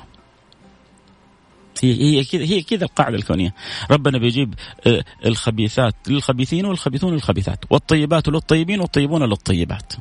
هي 1.83 2.01
هي 2.01 2.23
كذا 2.23 2.43
هي 2.43 2.61
كذا 2.61 2.83
القاعدة 2.83 3.15
الكونية. 3.15 3.53
ربنا 3.91 4.17
بيجيب 4.17 4.53
آه، 4.87 5.03
الخبيثات 5.25 5.95
للخبيثين 6.07 6.65
والخبيثون 6.65 7.13
للخبيثات 7.13 7.65
والطيبات 7.69 8.27
للطيبين 8.27 8.79
والطيبون 8.79 9.23
للطيبات. 9.23 9.93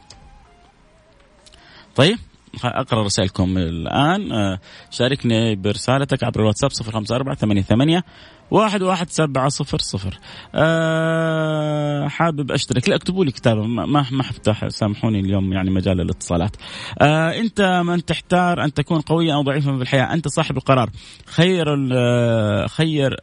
طيب؟ 1.97 2.19
أقرأ 2.65 3.03
رسائلكم 3.03 3.59
الآن. 3.59 4.33
آه، 4.33 4.59
شاركني 4.91 5.57
برسالتك 5.57 6.25
عبر 6.25 6.41
الواتساب 6.41 6.71
054 6.71 7.35
88 7.35 8.03
واحد 8.51 8.83
واحد 8.83 9.11
سبعة 9.11 9.49
صفر 9.49 9.79
صفر. 9.79 10.19
أه 10.55 12.09
حابب 12.09 12.53
أشترك. 12.53 12.89
لا 12.89 12.97
اكتبوا 12.97 13.25
لي 13.25 13.31
كتابة. 13.31 13.63
ما 13.63 14.07
ما 14.11 14.23
حفتح 14.23 14.69
سامحوني 14.69 15.21
اليوم 15.21 15.53
يعني 15.53 15.71
مجال 15.71 16.01
الاتصالات. 16.01 16.57
أه 17.01 17.41
أنت 17.41 17.83
من 17.85 18.05
تحتار 18.05 18.65
أن 18.65 18.75
تكون 18.75 19.01
قويا 19.01 19.35
أو 19.35 19.43
ضعيفا 19.43 19.77
في 19.77 19.83
الحياة. 19.83 20.15
أنت 20.15 20.29
صاحب 20.29 20.57
القرار. 20.57 20.91
خير 21.27 21.89
آه، 21.93 22.67
خير 22.67 23.17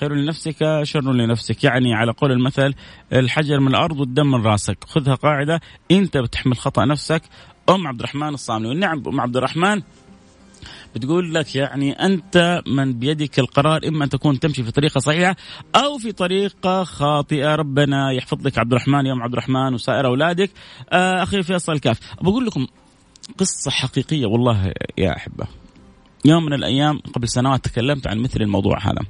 خير 0.00 0.14
لنفسك 0.14 0.80
شر 0.82 1.12
لنفسك. 1.12 1.64
يعني 1.64 1.94
على 1.94 2.12
قول 2.12 2.32
المثل 2.32 2.74
الحجر 3.12 3.60
من 3.60 3.68
الأرض 3.68 4.00
والدم 4.00 4.30
من 4.30 4.42
راسك. 4.42 4.78
خذها 4.84 5.14
قاعدة 5.14 5.60
إنت 5.90 6.16
بتحمل 6.16 6.56
خطأ 6.56 6.84
نفسك. 6.84 7.22
أم 7.68 7.86
عبد 7.86 7.98
الرحمن 8.00 8.34
الصاملي. 8.34 8.68
والنعم 8.68 9.02
أم 9.06 9.20
عبد 9.20 9.36
الرحمن. 9.36 9.82
بتقول 10.94 11.34
لك 11.34 11.54
يعني 11.54 11.92
أنت 11.92 12.62
من 12.66 12.92
بيدك 12.92 13.38
القرار 13.38 13.88
إما 13.88 14.04
أن 14.04 14.10
تكون 14.10 14.40
تمشي 14.40 14.62
في 14.62 14.70
طريقة 14.70 14.98
صحيحة 14.98 15.36
أو 15.76 15.98
في 15.98 16.12
طريقة 16.12 16.84
خاطئة. 16.84 17.54
ربنا 17.54 18.12
يحفظ 18.12 18.46
لك 18.46 18.58
عبد 18.58 18.72
الرحمن 18.72 19.06
يوم 19.06 19.22
عبد 19.22 19.32
الرحمن 19.32 19.74
وسائر 19.74 20.06
أولادك. 20.06 20.50
آه 20.90 21.22
أخي 21.22 21.42
فيصل 21.42 21.72
الكاف 21.72 21.98
بقول 22.22 22.46
لكم 22.46 22.66
قصة 23.38 23.70
حقيقية 23.70 24.26
والله 24.26 24.72
يا 24.98 25.16
أحبة. 25.16 25.46
يوم 26.24 26.44
من 26.44 26.52
الأيام 26.52 26.98
قبل 26.98 27.28
سنوات 27.28 27.64
تكلمت 27.64 28.06
عن 28.06 28.18
مثل 28.18 28.40
الموضوع 28.40 28.78
هذا. 28.82 29.02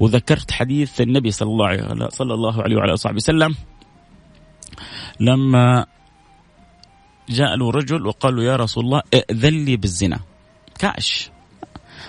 وذكرت 0.00 0.50
حديث 0.50 1.00
النبي 1.00 1.30
صلى 1.30 1.48
الله 1.48 1.66
عليه 1.66 2.08
صلى 2.08 2.34
الله 2.34 2.62
عليه 2.62 2.76
وعلى 2.76 2.94
اله 2.94 3.14
وسلم 3.14 3.54
لما 5.20 5.86
جاء 7.28 7.56
له 7.56 7.70
رجل 7.70 8.06
وقال 8.06 8.36
له 8.36 8.42
يا 8.42 8.56
رسول 8.56 8.84
الله 8.84 9.02
ائذن 9.14 9.64
لي 9.64 9.76
بالزنا. 9.76 10.20
كاش. 10.78 11.30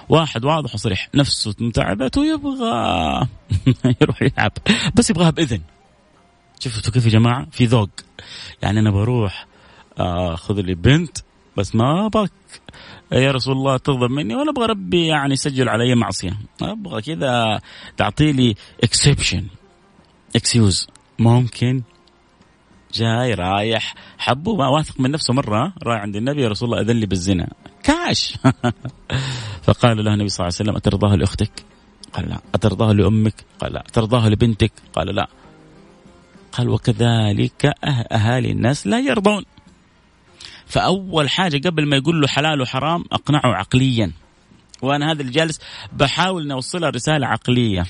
واحد 0.10 0.46
واضح 0.46 0.74
وصريح. 0.74 1.10
نفسه 1.16 1.56
متعبت 1.60 2.18
ويبغى 2.18 3.28
يروح 4.02 4.22
يلعب. 4.22 4.52
بس 4.96 5.10
يبغاها 5.10 5.30
بإذن. 5.30 5.62
شفتوا 6.60 6.94
كيف 6.94 7.06
يا 7.06 7.10
جماعة؟ 7.10 7.48
في 7.52 7.66
ذوق. 7.66 7.90
يعني 8.62 8.80
أنا 8.80 8.92
بروح 8.92 9.48
اخذ 9.98 10.62
لي 10.62 10.76
بنت 10.76 11.18
بس 11.58 11.76
ما 11.76 12.06
أبغاك. 12.06 12.32
يا 13.12 13.32
رسول 13.32 13.58
الله 13.58 13.78
تغضب 13.78 14.12
مني 14.12 14.36
ولا 14.36 14.50
أبغى 14.50 14.66
ربي 14.66 15.08
يعني 15.08 15.34
يسجل 15.34 15.70
علي 15.70 15.96
معصية. 15.96 16.38
أبغى 16.62 17.02
كذا 17.02 17.62
تعطي 17.98 18.32
لي 18.32 18.56
exception 18.84 19.46
excuse 20.36 20.88
ممكن. 21.20 21.82
جاي 22.94 23.34
رايح. 23.34 23.96
حبه 24.18 24.56
ما 24.56 24.68
واثق 24.68 25.00
من 25.00 25.12
نفسه 25.12 25.34
مرة 25.34 25.74
رايح 25.84 26.02
عند 26.02 26.16
النبي 26.16 26.44
يا 26.44 26.48
رسول 26.50 26.70
الله 26.70 26.82
أذن 26.82 26.96
لي 27.00 27.06
بالزنا. 27.06 27.50
كاش. 27.84 28.38
فقال 29.66 30.06
له 30.06 30.14
النبي 30.14 30.30
صلى 30.30 30.46
الله 30.46 30.56
عليه 30.60 30.70
وسلم 30.70 30.76
أترضاه 30.76 31.16
لأختك؟ 31.16 31.52
قال 32.14 32.30
لا. 32.30 32.40
أترضاه 32.56 32.94
لأمك؟ 32.94 33.46
قال 33.60 33.74
لا. 33.74 33.84
أترضاه 33.88 34.30
لبنتك؟ 34.30 34.72
قال 34.94 35.16
لا. 35.16 35.28
قال 36.52 36.70
وكذلك 36.70 37.66
أه-، 37.66 38.14
أهالي 38.14 38.52
الناس 38.52 38.88
لا 38.88 39.00
يرضون. 39.00 39.44
فأول 40.74 41.30
حاجة 41.30 41.68
قبل 41.68 41.86
ما 41.90 41.96
يقول 41.96 42.22
له 42.22 42.28
حلال 42.28 42.62
وحرام 42.62 43.04
أقنعه 43.12 43.56
عقليا. 43.56 44.12
وأنا 44.82 45.12
هذا 45.12 45.22
اللي 45.22 45.32
جالس 45.32 45.60
بحاول 45.94 46.44
أن 46.44 46.52
أوصلها 46.52 46.90
رسالة 46.90 47.28
عقلية. 47.28 47.86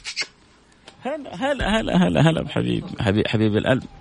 هلا 1.02 1.36
هلا 1.36 1.82
هلا 1.82 2.08
هلا 2.08 2.30
هلا 2.30 2.44
بحبيب 2.44 2.84
حبيب 3.00 3.28
حبيب 3.28 3.58
القلب. 3.58 3.84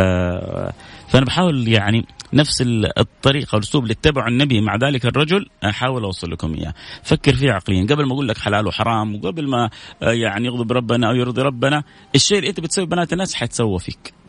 آه، 0.00 0.72
فأنا 1.08 1.24
بحاول 1.24 1.68
يعني 1.68 2.06
نفس 2.32 2.62
الطريقة 2.98 3.54
والاسلوب 3.54 3.84
اللي 3.84 3.92
اتبعه 3.92 4.28
النبي 4.28 4.60
مع 4.60 4.76
ذلك 4.76 5.06
الرجل 5.06 5.46
أحاول 5.64 6.04
أوصل 6.04 6.30
لكم 6.30 6.54
إياه. 6.54 6.74
فكر 7.02 7.34
فيه 7.34 7.52
عقليا. 7.52 7.86
قبل 7.86 8.04
ما 8.04 8.12
أقول 8.12 8.28
لك 8.28 8.38
حلال 8.38 8.66
وحرام 8.66 9.14
وقبل 9.14 9.48
ما 9.48 9.70
آه، 10.02 10.12
يعني 10.12 10.46
يغضب 10.46 10.72
ربنا 10.72 11.08
أو 11.08 11.14
يرضي 11.14 11.42
ربنا 11.42 11.82
الشيء 12.14 12.38
اللي 12.38 12.50
أنت 12.50 12.60
بتسوي 12.60 12.86
بنات 12.86 13.12
الناس 13.12 13.34
حيتسوى 13.34 13.78
فيك. 13.78 14.23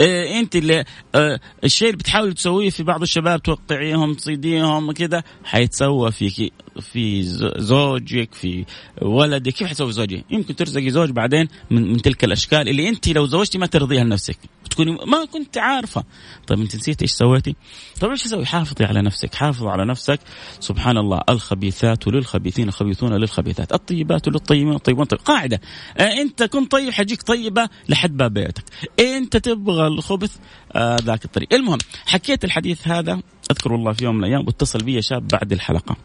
إيه 0.00 0.40
أنت 0.40 0.56
اللي 0.56 0.84
آه 1.14 1.40
الشيء 1.64 1.88
اللي 1.88 1.98
بتحاول 1.98 2.32
تسويه 2.32 2.70
في 2.70 2.82
بعض 2.82 3.02
الشباب 3.02 3.42
توقعيهم 3.42 4.14
تصيديهم 4.14 4.92
كذا 4.92 5.22
حيتسوى 5.44 6.12
فيك 6.12 6.52
في 6.80 7.22
زوجك 7.58 8.34
في 8.34 8.64
ولدك 9.02 9.52
كيف 9.52 9.68
حتسوي 9.68 9.92
زوجي 9.92 10.24
يمكن 10.30 10.56
ترزقي 10.56 10.90
زوج 10.90 11.10
بعدين 11.10 11.48
من, 11.70 11.92
من 11.92 12.02
تلك 12.02 12.24
الأشكال 12.24 12.68
اللي 12.68 12.88
أنت 12.88 13.08
لو 13.08 13.26
زوجتي 13.26 13.58
ما 13.58 13.66
ترضيها 13.66 14.04
لنفسك. 14.04 14.36
تكوني 14.70 14.90
ما 14.90 15.24
كنت 15.24 15.58
عارفة. 15.58 16.04
طيب 16.46 16.60
أنت 16.60 16.76
نسيت 16.76 17.02
إيش 17.02 17.10
سويتي؟ 17.10 17.56
طيب 18.00 18.10
إيش 18.10 18.22
تسوي؟ 18.22 18.46
حافظي 18.46 18.84
على 18.84 19.02
نفسك 19.02 19.34
حافظ 19.34 19.66
على 19.66 19.84
نفسك. 19.84 20.20
سبحان 20.60 20.98
الله 20.98 21.20
الخبيثات 21.28 22.08
للخبيثين 22.08 22.68
الخبيثون 22.68 23.12
للخبيثات. 23.12 23.72
الطيبات 23.72 24.28
للطيبين 24.28 24.74
الطيبون 24.74 25.04
طيب. 25.04 25.20
قاعدة. 25.20 25.60
آه 25.98 26.02
أنت 26.02 26.42
كن 26.42 26.64
طيب 26.64 26.90
حجيك 26.90 27.22
طيبة 27.22 27.68
لحد 27.88 28.16
باب 28.16 28.34
بيتك. 28.34 28.64
أنت 29.00 29.36
تبغى 29.36 29.86
الخبث 29.86 30.36
آه 30.72 30.96
ذاك 31.02 31.24
الطريق. 31.24 31.54
المهم 31.54 31.78
حكيت 32.06 32.44
الحديث 32.44 32.88
هذا 32.88 33.20
أذكر 33.50 33.74
الله 33.74 33.92
في 33.92 34.04
يوم 34.04 34.16
من 34.16 34.24
الأيام 34.24 34.46
واتصل 34.46 34.78
بي 34.78 35.02
شاب 35.02 35.28
بعد 35.28 35.52
الحلقة. 35.52 35.96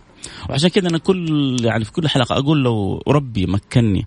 وعشان 0.50 0.70
كذا 0.70 0.90
أنا 0.90 0.98
كل 0.98 1.58
يعني 1.64 1.86
في 1.86 1.92
كل 1.92 2.08
حلقة 2.08 2.38
أقول 2.38 2.64
لو 2.64 3.04
ربي 3.08 3.46
مكنني 3.46 4.06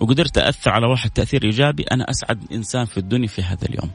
وقدرت 0.00 0.38
أثر 0.38 0.70
على 0.70 0.86
واحد 0.86 1.10
تأثير 1.10 1.44
إيجابي 1.44 1.82
أنا 1.82 2.10
أسعد 2.10 2.52
إنسان 2.52 2.84
في 2.84 2.98
الدنيا 2.98 3.28
في 3.28 3.42
هذا 3.42 3.66
اليوم. 3.68 3.90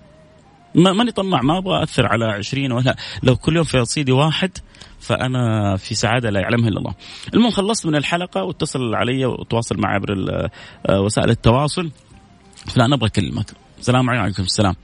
ما 0.76 0.94
ماني 0.94 1.12
طماع 1.12 1.42
ما 1.42 1.58
أبغى 1.58 1.84
أثر 1.84 2.06
على 2.06 2.26
عشرين 2.26 2.72
ولا 2.72 2.96
لو 3.24 3.36
كل 3.36 3.56
يوم 3.56 3.64
في 3.64 3.78
رصيدي 3.78 4.12
واحد 4.12 4.58
فأنا 5.00 5.76
في 5.78 5.96
سعادة 5.96 6.30
لا 6.30 6.40
يعلمها 6.40 6.70
إلا 6.70 6.80
الله. 6.80 6.94
المهم 7.34 7.52
خلصت 7.52 7.86
من 7.86 7.96
الحلقة 7.96 8.44
واتصل 8.44 8.96
علي 8.96 9.26
وتواصل 9.26 9.78
معي 9.78 9.96
عبر 9.96 10.16
آه، 10.86 11.02
وسائل 11.02 11.30
التواصل 11.30 11.92
فلان 12.68 12.94
أبغى 12.94 13.08
أكلمك. 13.08 13.52
السلام 13.80 14.10
عليكم 14.10 14.44
السلام. 14.44 14.76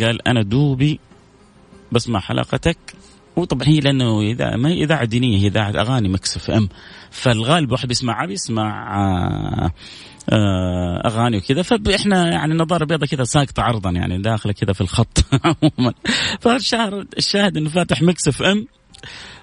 قال 0.00 0.28
أنا 0.28 0.42
دوبي 0.42 1.00
بسمع 1.92 2.20
حلقتك 2.20 2.78
وطبعا 3.36 3.68
هي 3.68 3.80
لأنه 3.80 4.20
إذا 4.20 4.56
ما 4.56 4.68
هي 4.68 4.84
إذاعة 4.84 5.04
دينية 5.04 5.38
هي 5.38 5.46
إذاعة 5.46 5.70
أغاني 5.70 6.08
Mix 6.08 6.36
FM 6.36 6.68
فالغالب 7.10 7.72
واحد 7.72 7.88
بيسمع 7.88 8.24
بيسمع 8.24 8.96
آه 8.96 9.70
آه 10.30 11.02
أغاني 11.06 11.36
وكذا. 11.36 11.62
فإحنا 11.62 12.32
يعني 12.32 12.52
النظاره 12.52 12.84
بيضة 12.84 13.06
كذا 13.06 13.24
ساقطة 13.24 13.62
عرضا 13.62 13.90
يعني 13.90 14.22
داخلة 14.22 14.52
كذا 14.52 14.72
في 14.72 14.80
الخط 14.80 15.24
عموما. 15.44 15.94
فالشهر 16.40 17.06
الشاهد 17.18 17.56
إنه 17.56 17.68
فاتح 17.68 18.02
Mix 18.02 18.28
FM 18.28 18.66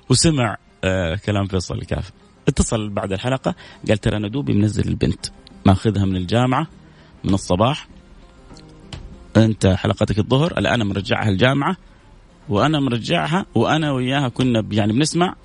وسمع 0.09 0.57
آه 0.83 1.15
كلام 1.15 1.47
فيصل 1.47 1.75
الكاف. 1.75 2.11
اتصل 2.47 2.89
بعد 2.89 3.13
الحلقة 3.13 3.55
قال 3.87 3.97
ترى 3.97 4.17
أنا 4.17 4.27
دوبي 4.27 4.53
منزل 4.53 4.87
البنت 4.87 5.25
ماخذها 5.65 6.05
من 6.05 6.15
الجامعة 6.15 6.67
من 7.23 7.33
الصباح. 7.33 7.87
أنت 9.37 9.67
حلقتك 9.67 10.19
الظهر 10.19 10.57
الآن 10.57 10.87
مرجعها 10.87 11.29
الجامعة. 11.29 11.77
وأنا 12.51 12.79
مرجعها 12.79 13.45
وأنا 13.55 13.91
وياها 13.91 14.29
كنا 14.29 14.67
يعني 14.71 14.93
بنسمع 14.93 15.35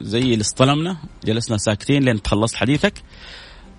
زي 0.00 0.18
اللي 0.18 0.40
اصطلمنا 0.40 0.96
جلسنا 1.24 1.56
ساكتين 1.56 2.02
لين 2.02 2.22
تخلصت 2.22 2.56
حديثك 2.56 3.02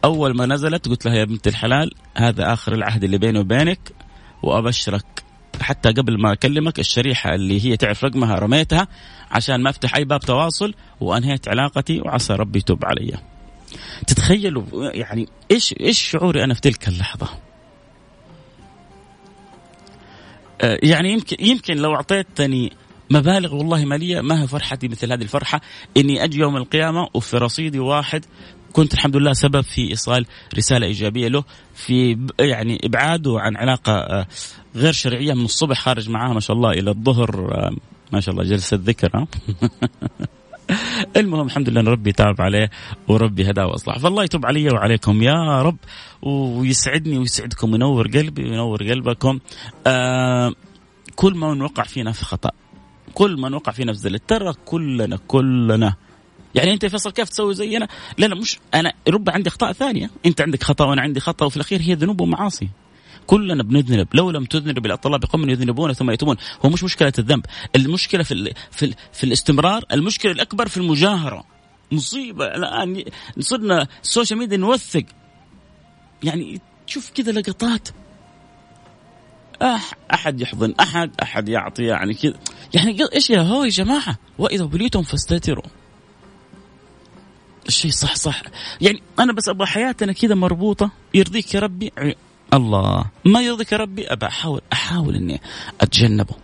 أول 0.03 0.37
ما 0.37 0.45
نزلت 0.45 0.87
قلت 0.87 1.05
لها 1.05 1.15
يا 1.15 1.25
بنت 1.25 1.47
الحلال 1.47 1.91
هذا 2.15 2.53
آخر 2.53 2.73
العهد 2.73 3.03
اللي 3.03 3.17
بيني 3.17 3.39
وبينك 3.39 3.79
وأبشرك 4.43 5.23
حتى 5.61 5.89
قبل 5.89 6.21
ما 6.21 6.31
أكلمك 6.31 6.79
الشريحة 6.79 7.35
اللي 7.35 7.65
هي 7.65 7.77
تعرف 7.77 8.03
رقمها 8.03 8.35
رميتها 8.35 8.87
عشان 9.31 9.63
ما 9.63 9.69
أفتح 9.69 9.95
أي 9.95 10.05
باب 10.05 10.19
تواصل 10.19 10.73
وأنهيت 10.99 11.47
علاقتي 11.47 12.01
وعسى 12.01 12.33
ربي 12.33 12.59
يتوب 12.59 12.85
علي. 12.85 13.13
تتخيلوا 14.07 14.63
يعني 14.73 15.27
إيش 15.51 15.75
إيش 15.79 16.01
شعوري 16.01 16.43
أنا 16.43 16.53
في 16.53 16.61
تلك 16.61 16.87
اللحظة؟ 16.87 17.46
يعني 20.61 21.11
يمكن 21.11 21.35
يمكن 21.39 21.77
لو 21.77 21.95
أعطيتني 21.95 22.71
مبالغ 23.09 23.55
والله 23.55 23.85
مالية 23.85 24.21
ما 24.21 24.43
هي 24.43 24.47
فرحتي 24.47 24.87
مثل 24.87 25.11
هذه 25.11 25.21
الفرحة؟ 25.21 25.61
إني 25.97 26.23
أجي 26.23 26.39
يوم 26.39 26.57
القيامة 26.57 27.09
وفي 27.13 27.37
رصيدي 27.37 27.79
واحد 27.79 28.25
كنت 28.73 28.93
الحمد 28.93 29.15
لله 29.15 29.33
سبب 29.33 29.61
في 29.61 29.89
إيصال 29.89 30.25
رسالة 30.57 30.87
إيجابية 30.87 31.27
له 31.27 31.43
في 31.75 32.17
يعني 32.39 32.79
إبعاده 32.83 33.35
عن 33.39 33.57
علاقة 33.57 33.93
آه، 33.93 34.27
غير 34.75 34.93
شرعية 34.93 35.33
من 35.33 35.45
الصبح 35.45 35.79
خارج 35.79 36.09
معاها 36.09 36.33
ما 36.33 36.39
شاء 36.39 36.57
الله 36.57 36.71
إلى 36.71 36.91
الظهر 36.91 37.51
آه، 37.51 37.75
ما 38.13 38.19
شاء 38.19 38.33
الله 38.33 38.43
جلسة 38.43 38.77
ذكر 38.81 39.11
المهم 41.17 41.45
الحمد 41.45 41.69
لله 41.69 41.91
ربي 41.91 42.11
تاب 42.11 42.41
عليه 42.41 42.69
وربي 43.07 43.49
هداه 43.49 43.67
واصلح 43.67 43.97
فالله 43.97 44.23
يتوب 44.23 44.45
علي 44.45 44.69
وعليكم 44.69 45.23
يا 45.23 45.61
رب 45.61 45.77
ويسعدني 46.21 47.17
ويسعدكم 47.17 47.71
وينور 47.71 48.07
قلبي 48.07 48.43
وينور 48.43 48.83
قلبكم 48.83 49.39
آه 49.87 50.53
كل 51.15 51.33
ما 51.35 51.53
نوقع 51.53 51.83
فينا 51.83 52.11
في 52.11 52.25
خطأ 52.25 52.51
كل 53.13 53.39
ما 53.39 53.49
نوقع 53.49 53.71
فينا 53.71 53.93
في 53.93 53.99
زلة 53.99 54.19
ترى 54.27 54.53
كلنا 54.65 55.17
كلنا 55.27 55.95
يعني 56.55 56.73
أنت 56.73 56.85
فيصل 56.85 57.11
كيف 57.11 57.29
تسوي 57.29 57.53
زينا؟ 57.53 57.87
لا 58.17 58.25
لا 58.25 58.35
مش 58.35 58.59
أنا 58.73 58.93
رب 59.07 59.29
عندي 59.29 59.49
اخطاء 59.49 59.71
ثانية، 59.71 60.09
أنت 60.25 60.41
عندك 60.41 60.63
خطأ 60.63 60.85
وأنا 60.85 61.01
عندي 61.01 61.19
خطأ 61.19 61.45
وفي 61.45 61.55
الأخير 61.55 61.81
هي 61.81 61.93
ذنوب 61.93 62.21
ومعاصي. 62.21 62.69
كلنا 63.27 63.63
بنذنب 63.63 64.07
لو 64.13 64.31
لم 64.31 64.45
تذنب 64.45 64.85
الله 64.85 65.17
بقوم 65.17 65.49
يذنبون 65.49 65.93
ثم 65.93 66.11
يتوبون. 66.11 66.37
هو 66.65 66.69
مش 66.69 66.83
مشكلة 66.83 67.13
الذنب 67.19 67.45
المشكلة 67.75 68.23
في 68.23 68.53
في, 68.71 68.93
في 69.13 69.23
الاستمرار 69.23 69.83
المشكلة 69.91 70.31
الأكبر 70.31 70.67
في 70.67 70.77
المجاهرة. 70.77 71.43
مصيبة 71.91 72.45
الآن 72.45 73.03
صرنا 73.39 73.87
ال 74.03 74.09
social 74.09 74.39
media 74.39 74.57
نوثق. 74.57 75.05
يعني 76.23 76.61
تشوف 76.87 77.09
كذا 77.09 77.31
لقطات. 77.31 77.89
أحد 80.13 80.41
يحضن 80.41 80.73
أحد 80.79 81.11
أحد 81.23 81.49
يعطي 81.49 81.83
يعني 81.83 82.13
كذا. 82.13 82.33
يعني 82.73 82.97
إيش 83.13 83.29
يا 83.29 83.41
هو 83.41 83.63
يا 83.63 83.69
جماعة؟ 83.69 84.17
وإذا 84.37 84.65
بليتم 84.65 85.01
فاستتروا. 85.01 85.63
الشيء 87.67 87.91
صح 87.91 88.15
صح. 88.15 88.41
يعني 88.81 89.01
أنا 89.19 89.33
بس 89.33 89.49
أبغى 89.49 89.67
حياتنا 89.67 90.13
كذا 90.13 90.35
مربوطة 90.35 90.91
يرضيك 91.13 91.53
يا 91.53 91.59
ربي. 91.59 91.91
الله. 92.53 93.05
ما 93.25 93.41
يرضيك 93.41 93.71
يا 93.71 93.77
ربي؟ 93.77 94.07
ابى 94.07 94.25
احاول 94.25 94.61
أحاول 94.73 95.15
إني 95.15 95.41
أتجنبه. 95.81 96.35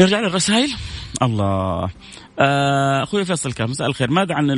نرجع 0.00 0.20
للرسائل. 0.20 0.74
الله. 1.22 1.90
آه، 2.40 3.02
أخوي 3.02 3.24
فيصل 3.24 3.52
كان 3.52 3.70
مساء 3.70 3.86
الخير. 3.88 4.10
ماذا 4.10 4.34
عن 4.34 4.50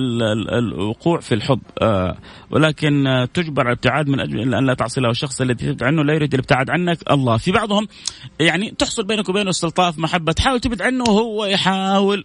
الوقوع 0.52 1.20
في 1.20 1.34
الحب؟ 1.34 1.60
آه 1.82 2.16
ولكن 2.50 3.26
تجبر 3.34 3.62
على 3.62 3.72
الابتعاد 3.72 4.08
من 4.08 4.20
أجل 4.20 4.54
أن 4.54 4.66
لا 4.66 4.74
تعصي 4.74 5.00
له 5.00 5.10
الشخص 5.10 5.40
الذي 5.40 5.54
تبعد 5.54 5.82
عنه 5.82 6.04
لا 6.04 6.14
يريد 6.14 6.34
الابتعاد 6.34 6.70
عنك. 6.70 6.98
الله. 7.10 7.36
في 7.36 7.52
بعضهم 7.52 7.88
يعني 8.40 8.70
تحصل 8.70 9.04
بينك 9.04 9.28
وبينه 9.28 9.50
استلطاف 9.50 9.98
محبة 9.98 10.32
تحاول 10.32 10.60
تبعد 10.60 10.82
عنه 10.82 11.04
وهو 11.08 11.44
يحاول. 11.44 12.24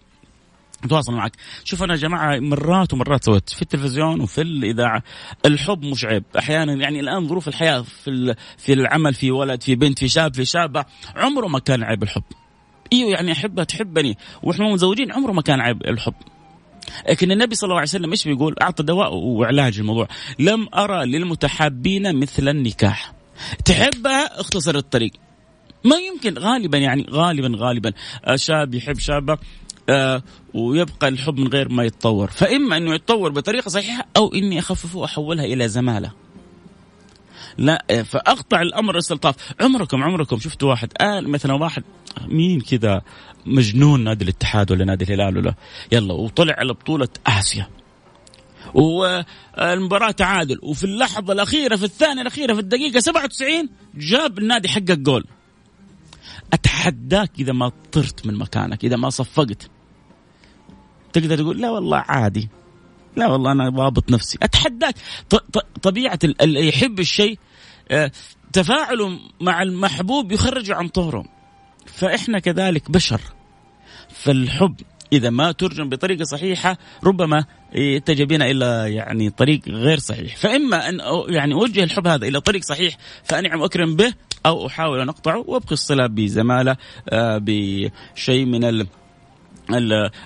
تواصل 0.88 1.12
معك. 1.12 1.32
شوف 1.64 1.82
أنا 1.82 1.94
يا 1.94 1.98
جماعة 1.98 2.38
مرات 2.38 2.92
ومرات 2.92 3.24
سويت 3.24 3.48
في 3.48 3.62
التلفزيون 3.62 4.20
وفي 4.20 4.40
الإذاعة. 4.40 5.02
الحب 5.46 5.84
مش 5.84 6.04
عيب. 6.04 6.24
أحيانا 6.38 6.72
يعني 6.72 7.00
الآن 7.00 7.28
ظروف 7.28 7.48
الحياة 7.48 7.82
في 7.82 8.34
في 8.58 8.72
العمل 8.72 9.14
في 9.14 9.30
ولد 9.30 9.62
في 9.62 9.74
بنت 9.74 9.98
في 9.98 10.08
شاب 10.08 10.34
في 10.34 10.44
شابة 10.44 10.84
عمره 11.16 11.46
ما 11.46 11.58
كان 11.58 11.82
عيب 11.82 12.02
الحب. 12.02 12.24
إيوه 12.92 13.10
يعني 13.10 13.32
أحبها 13.32 13.64
تحبني. 13.64 14.16
وإحنا 14.42 14.72
متزوجين 14.72 15.12
عمره 15.12 15.32
ما 15.32 15.42
كان 15.42 15.60
عيب 15.60 15.82
الحب. 15.86 16.14
لكن 17.08 17.32
النبي 17.32 17.54
صلى 17.54 17.68
الله 17.68 17.76
عليه 17.76 17.88
وسلم 17.88 18.10
إيش 18.10 18.28
بيقول؟ 18.28 18.54
أعطى 18.62 18.82
دواء 18.82 19.14
وعلاج 19.14 19.78
الموضوع، 19.78 20.08
لم 20.38 20.68
أرى 20.74 21.06
للمتحابين 21.06 22.20
مثل 22.20 22.48
النكاح. 22.48 23.12
تحبها؟ 23.64 24.40
اختصر 24.40 24.74
الطريق. 24.74 25.12
ما 25.84 25.96
يمكن. 25.96 26.38
غالبا 26.38 26.78
يعني 26.78 27.06
غالبا 27.10 27.52
غالبا. 27.56 27.92
شاب 28.34 28.74
يحب 28.74 28.98
شابة. 28.98 29.38
آه 29.88 30.22
ويبقى 30.54 31.08
الحب 31.08 31.38
من 31.38 31.48
غير 31.48 31.68
ما 31.68 31.84
يتطور. 31.84 32.30
فإما 32.30 32.76
أنه 32.76 32.94
يتطور 32.94 33.32
بطريقة 33.32 33.68
صحيحة 33.68 34.06
أو 34.16 34.34
إني 34.34 34.58
أخففه 34.58 34.98
وأحولها 34.98 35.44
إلى 35.44 35.68
زمالة. 35.68 36.12
لا 37.58 37.84
آه، 37.90 38.02
فأقطع 38.02 38.62
الأمر 38.62 38.98
استلطاف. 38.98 39.34
عمركم 39.60 40.02
عمركم 40.02 40.38
شفتوا 40.38 40.70
واحد؟ 40.70 40.92
آه 41.00 41.20
مثلا 41.20 41.54
واحد 41.54 41.82
مين 42.28 42.60
كذا 42.60 43.02
مجنون 43.46 44.04
نادي 44.04 44.24
الاتحاد 44.24 44.72
ولا 44.72 44.84
نادي 44.84 45.04
الهلال 45.04 45.38
ولا؟ 45.38 45.54
يلا 45.92 46.14
وطلع 46.14 46.54
على 46.58 46.72
بطولة 46.72 47.08
آسيا. 47.26 47.68
والمباراة 48.74 50.10
تعادل. 50.10 50.58
وفي 50.62 50.84
اللحظة 50.84 51.32
الأخيرة 51.32 51.76
في 51.76 51.84
الثانية 51.84 52.22
الأخيرة 52.22 52.54
في 52.54 52.60
الدقيقة 52.60 53.00
97 53.00 53.68
جاب 53.94 54.38
النادي 54.38 54.68
حقك 54.68 54.98
جول. 54.98 55.24
أتحداك 56.52 57.30
إذا 57.38 57.52
ما 57.52 57.72
طرت 57.92 58.26
من 58.26 58.34
مكانك 58.34 58.84
إذا 58.84 58.96
ما 58.96 59.10
صفقت. 59.10 59.70
تقدر 61.18 61.38
تقول 61.38 61.60
لا 61.60 61.70
والله 61.70 62.04
عادي. 62.08 62.48
لا 63.16 63.26
والله 63.26 63.52
أنا 63.52 63.70
ضابط 63.70 64.10
نفسي. 64.10 64.38
أتحداك. 64.42 64.94
طبيعة 65.82 66.18
اللي 66.24 66.68
يحب 66.68 67.00
الشيء 67.00 67.38
آه، 67.90 68.10
تفاعله 68.52 69.18
مع 69.40 69.62
المحبوب 69.62 70.32
يخرجه 70.32 70.74
عن 70.74 70.88
طوره 70.88 71.24
فإحنا 71.86 72.38
كذلك 72.38 72.90
بشر. 72.90 73.20
فالحب 74.08 74.80
إذا 75.12 75.30
ما 75.30 75.52
ترجم 75.52 75.88
بطريقة 75.88 76.24
صحيحة 76.24 76.78
ربما 77.04 77.44
يتجه 77.74 78.24
بنا 78.24 78.50
إلى 78.50 78.94
يعني 78.94 79.30
طريق 79.30 79.68
غير 79.68 79.98
صحيح، 79.98 80.36
فإما 80.36 80.88
أن 80.88 81.00
يعني 81.28 81.54
أوجه 81.54 81.84
الحب 81.84 82.06
هذا 82.06 82.26
إلى 82.26 82.40
طريق 82.40 82.62
صحيح 82.62 82.96
فأنعم 83.24 83.60
واكرم 83.60 83.96
به 83.96 84.14
أو 84.46 84.66
أحاول 84.66 85.00
أن 85.00 85.08
أقطعه 85.08 85.44
وأبقي 85.46 85.72
الصله 85.72 86.06
بزمالة 86.06 86.76
آه، 87.08 87.38
بشيء 87.42 88.44
من 88.44 88.64
ال 88.64 88.86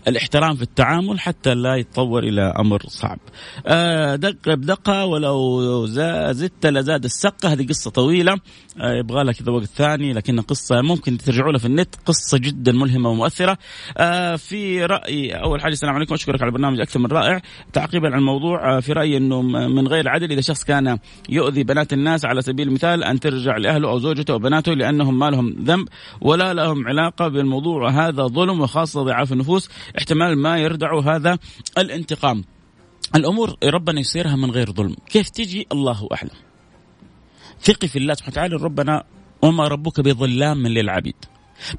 الاحترام 0.09 0.57
في 0.57 0.63
التعامل 0.63 1.21
حتى 1.21 1.55
لا 1.55 1.77
يتطور 1.77 2.23
إلى 2.23 2.43
أمر 2.59 2.83
صعب. 2.89 3.19
آه، 3.67 4.17
دق 4.17 4.55
بدقة 4.55 5.07
ولو 5.07 5.87
زدت 6.33 6.67
لزاد 6.67 7.05
السقة 7.05 7.53
هذه 7.53 7.67
قصة 7.67 7.91
طويلة 7.91 8.33
آه، 8.81 8.93
يبغى 8.93 9.25
لها 9.25 9.33
كذا 9.33 9.53
وقت 9.53 9.65
ثاني 9.65 10.13
لكن 10.13 10.41
قصة 10.41 10.83
ممكن 10.83 11.19
ترجعوا 11.19 11.53
لها 11.53 11.59
في 11.59 11.67
النت 11.67 11.95
قصة 12.07 12.39
جدا 12.39 12.73
ملهمة 12.73 13.11
ومؤثرة. 13.11 13.59
آه، 13.99 14.37
في 14.37 14.85
رايي 14.85 15.33
أول 15.33 15.61
حاجة 15.61 15.73
السلام 15.73 15.95
عليكم 15.95 16.15
أشكرك 16.15 16.43
على 16.43 16.49
البرنامج 16.49 16.81
أكثر 16.81 16.99
من 16.99 17.07
رائع. 17.07 17.41
تعقيبا 17.73 18.07
على 18.07 18.19
الموضوع 18.19 18.81
في 18.81 18.93
رايي 18.93 19.17
إنه 19.17 19.43
من 19.43 19.89
غير 19.89 20.09
عدل 20.09 20.33
إذا 20.33 20.41
شخص 20.41 20.65
كان 20.65 20.99
يؤذي 21.29 21.65
بنات 21.65 21.93
الناس 21.93 22.25
على 22.25 22.43
سبيل 22.43 22.69
المثال 22.69 23.05
أن 23.05 23.21
ترجع 23.21 23.57
لأهله 23.57 23.91
أو 23.91 23.99
زوجته 23.99 24.33
أو 24.33 24.39
بناته 24.39 24.75
لأنهم 24.75 25.19
ما 25.19 25.31
لهم 25.31 25.57
ذنب 25.65 25.89
ولا 26.21 26.55
لهم 26.55 26.89
علاقة 26.89 27.29
بالموضوع 27.29 27.91
هذا 27.91 28.27
ظلم 28.27 28.61
وخاصة 28.61 29.03
ضعاف 29.03 29.30
في 29.31 29.35
النفوس 29.35 29.71
احتمال 29.99 30.39
ما 30.39 30.59
يردعوا 30.59 31.03
هذا 31.03 31.39
الانتقام. 31.79 32.45
الأمور 33.15 33.57
ربنا 33.65 34.01
يسيرها 34.01 34.37
من 34.37 34.51
غير 34.51 34.73
ظلم. 34.73 34.97
كيف 35.09 35.29
تجي؟ 35.29 35.67
الله 35.73 36.09
أعلم. 36.13 36.31
ثقي 37.63 37.89
في 37.89 37.99
الله 37.99 38.15
سبحانه 38.15 38.33
وتعالى 38.33 38.57
ربنا 38.57 39.05
وما 39.43 39.69
ربك 39.69 40.01
بظلام 40.01 40.67
للعبيد. 40.67 41.15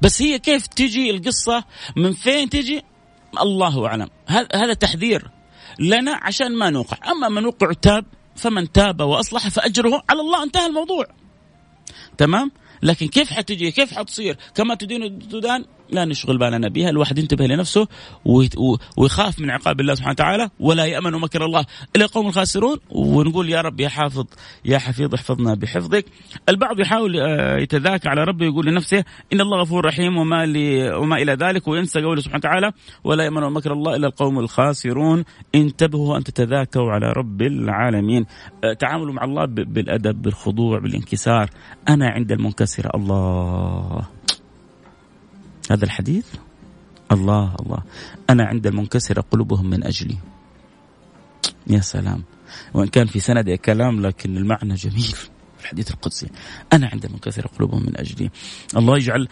بس 0.02 0.22
هي 0.22 0.38
كيف 0.38 0.66
تجي؟ 0.66 1.10
القصة 1.10 1.64
من 1.96 2.12
فين 2.12 2.50
تجي؟ 2.50 2.82
الله 3.40 3.86
أعلم. 3.86 4.08
هذا 4.54 4.74
تحذير 4.74 5.30
لنا 5.78 6.20
عشان 6.22 6.56
ما 6.56 6.70
نوقع. 6.70 6.98
أما 7.12 7.28
من 7.28 7.46
وقع 7.46 7.72
تاب 7.72 8.04
فمن 8.36 8.72
تاب 8.72 9.00
وأصلح 9.00 9.48
فأجره 9.48 10.02
على 10.10 10.20
الله. 10.20 10.42
انتهى 10.42 10.66
الموضوع. 10.66 11.06
تمام؟ 12.18 12.50
لكن 12.82 13.08
كيف 13.08 13.30
حتجي؟ 13.30 13.70
كيف 13.70 13.94
حتصير؟ 13.94 14.36
كما 14.54 14.74
تدين 14.74 15.28
تدان 15.28 15.64
لا 15.92 16.04
نشغل 16.04 16.38
بالنا 16.38 16.68
بها 16.68 16.90
الواحد 16.90 17.18
ينتبه 17.18 17.46
لنفسه 17.46 17.88
ويخاف 18.96 19.40
من 19.40 19.50
عقاب 19.50 19.80
الله 19.80 19.94
سبحانه 19.94 20.12
وتعالى 20.12 20.50
ولا 20.60 20.84
يأمن 20.84 21.12
مكر 21.12 21.44
الله 21.44 21.64
إلا 21.96 22.06
قوم 22.06 22.26
الخاسرون 22.26 22.76
ونقول 22.90 23.50
يا 23.50 23.60
رب 23.60 23.80
يا 23.80 23.88
حافظ 23.88 24.26
يا 24.64 24.78
حفيظ 24.78 25.14
احفظنا 25.14 25.54
بحفظك. 25.54 26.04
البعض 26.48 26.80
يحاول 26.80 27.20
آه، 27.20 27.56
يتذاكى 27.56 28.08
على 28.08 28.24
ربه 28.24 28.46
يقول 28.46 28.66
لنفسه 28.66 29.04
إن 29.32 29.40
الله 29.40 29.60
غفور 29.60 29.84
رحيم 29.84 30.16
وما, 30.16 30.46
لي 30.46 30.94
وما 30.94 31.16
إلى 31.16 31.32
ذلك 31.32 31.68
وينسى 31.68 32.02
قوله 32.02 32.20
سبحانه 32.20 32.38
وتعالى 32.38 32.72
ولا 33.04 33.24
يأمن 33.24 33.52
مكر 33.52 33.72
الله 33.72 33.96
إلا 33.96 34.06
القوم 34.06 34.38
الخاسرون. 34.38 35.24
انتبهوا 35.54 36.16
أن 36.16 36.24
تتذاكوا 36.24 36.90
على 36.90 37.12
رب 37.12 37.42
العالمين. 37.42 38.26
آه، 38.64 38.72
تعاملوا 38.72 39.12
مع 39.12 39.24
الله 39.24 39.44
بالأدب 39.44 40.22
بالخضوع 40.22 40.78
بالانكسار. 40.78 41.50
أنا 41.88 42.08
عند 42.08 42.32
المنكسر 42.32 42.90
الله. 42.94 44.21
هذا 45.72 45.84
الحديث؟ 45.84 46.26
الله 47.12 47.56
الله. 47.60 47.82
أنا 48.30 48.44
عند 48.44 48.66
المنكسرة 48.66 49.20
قلوبهم 49.30 49.70
من 49.70 49.84
أجلي. 49.84 50.16
يا 51.66 51.80
سلام. 51.80 52.22
وإن 52.74 52.88
كان 52.88 53.06
في 53.06 53.20
سند 53.20 53.50
كلام 53.50 54.06
لكن 54.06 54.36
المعنى 54.36 54.74
جميل 54.74 55.16
الحديث 55.60 55.90
القدسي. 55.90 56.28
أنا 56.72 56.88
عند 56.92 57.04
المنكسرة 57.04 57.48
قلوبهم 57.48 57.82
من 57.82 58.00
أجلي. 58.00 58.30
الله 58.76 58.96
يجعل 58.96 59.28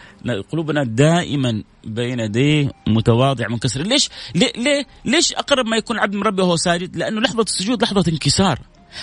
قلوبنا 0.51 0.83
دائما 0.83 1.63
بين 1.83 2.19
يديه 2.19 2.71
متواضع 2.87 3.47
منكسر. 3.47 3.81
ليش؟ 3.81 4.09
ليه, 4.35 4.51
ليه 4.57 4.85
ليش 5.05 5.33
أقرب 5.33 5.65
ما 5.65 5.77
يكون 5.77 5.99
عبد 5.99 6.15
من 6.15 6.23
ربه 6.23 6.43
وهو 6.43 6.55
ساجد؟ 6.55 6.95
لأنه 6.95 7.21
لحظة 7.21 7.43
السجود 7.43 7.83
لحظة 7.83 8.11
انكسار. 8.11 8.59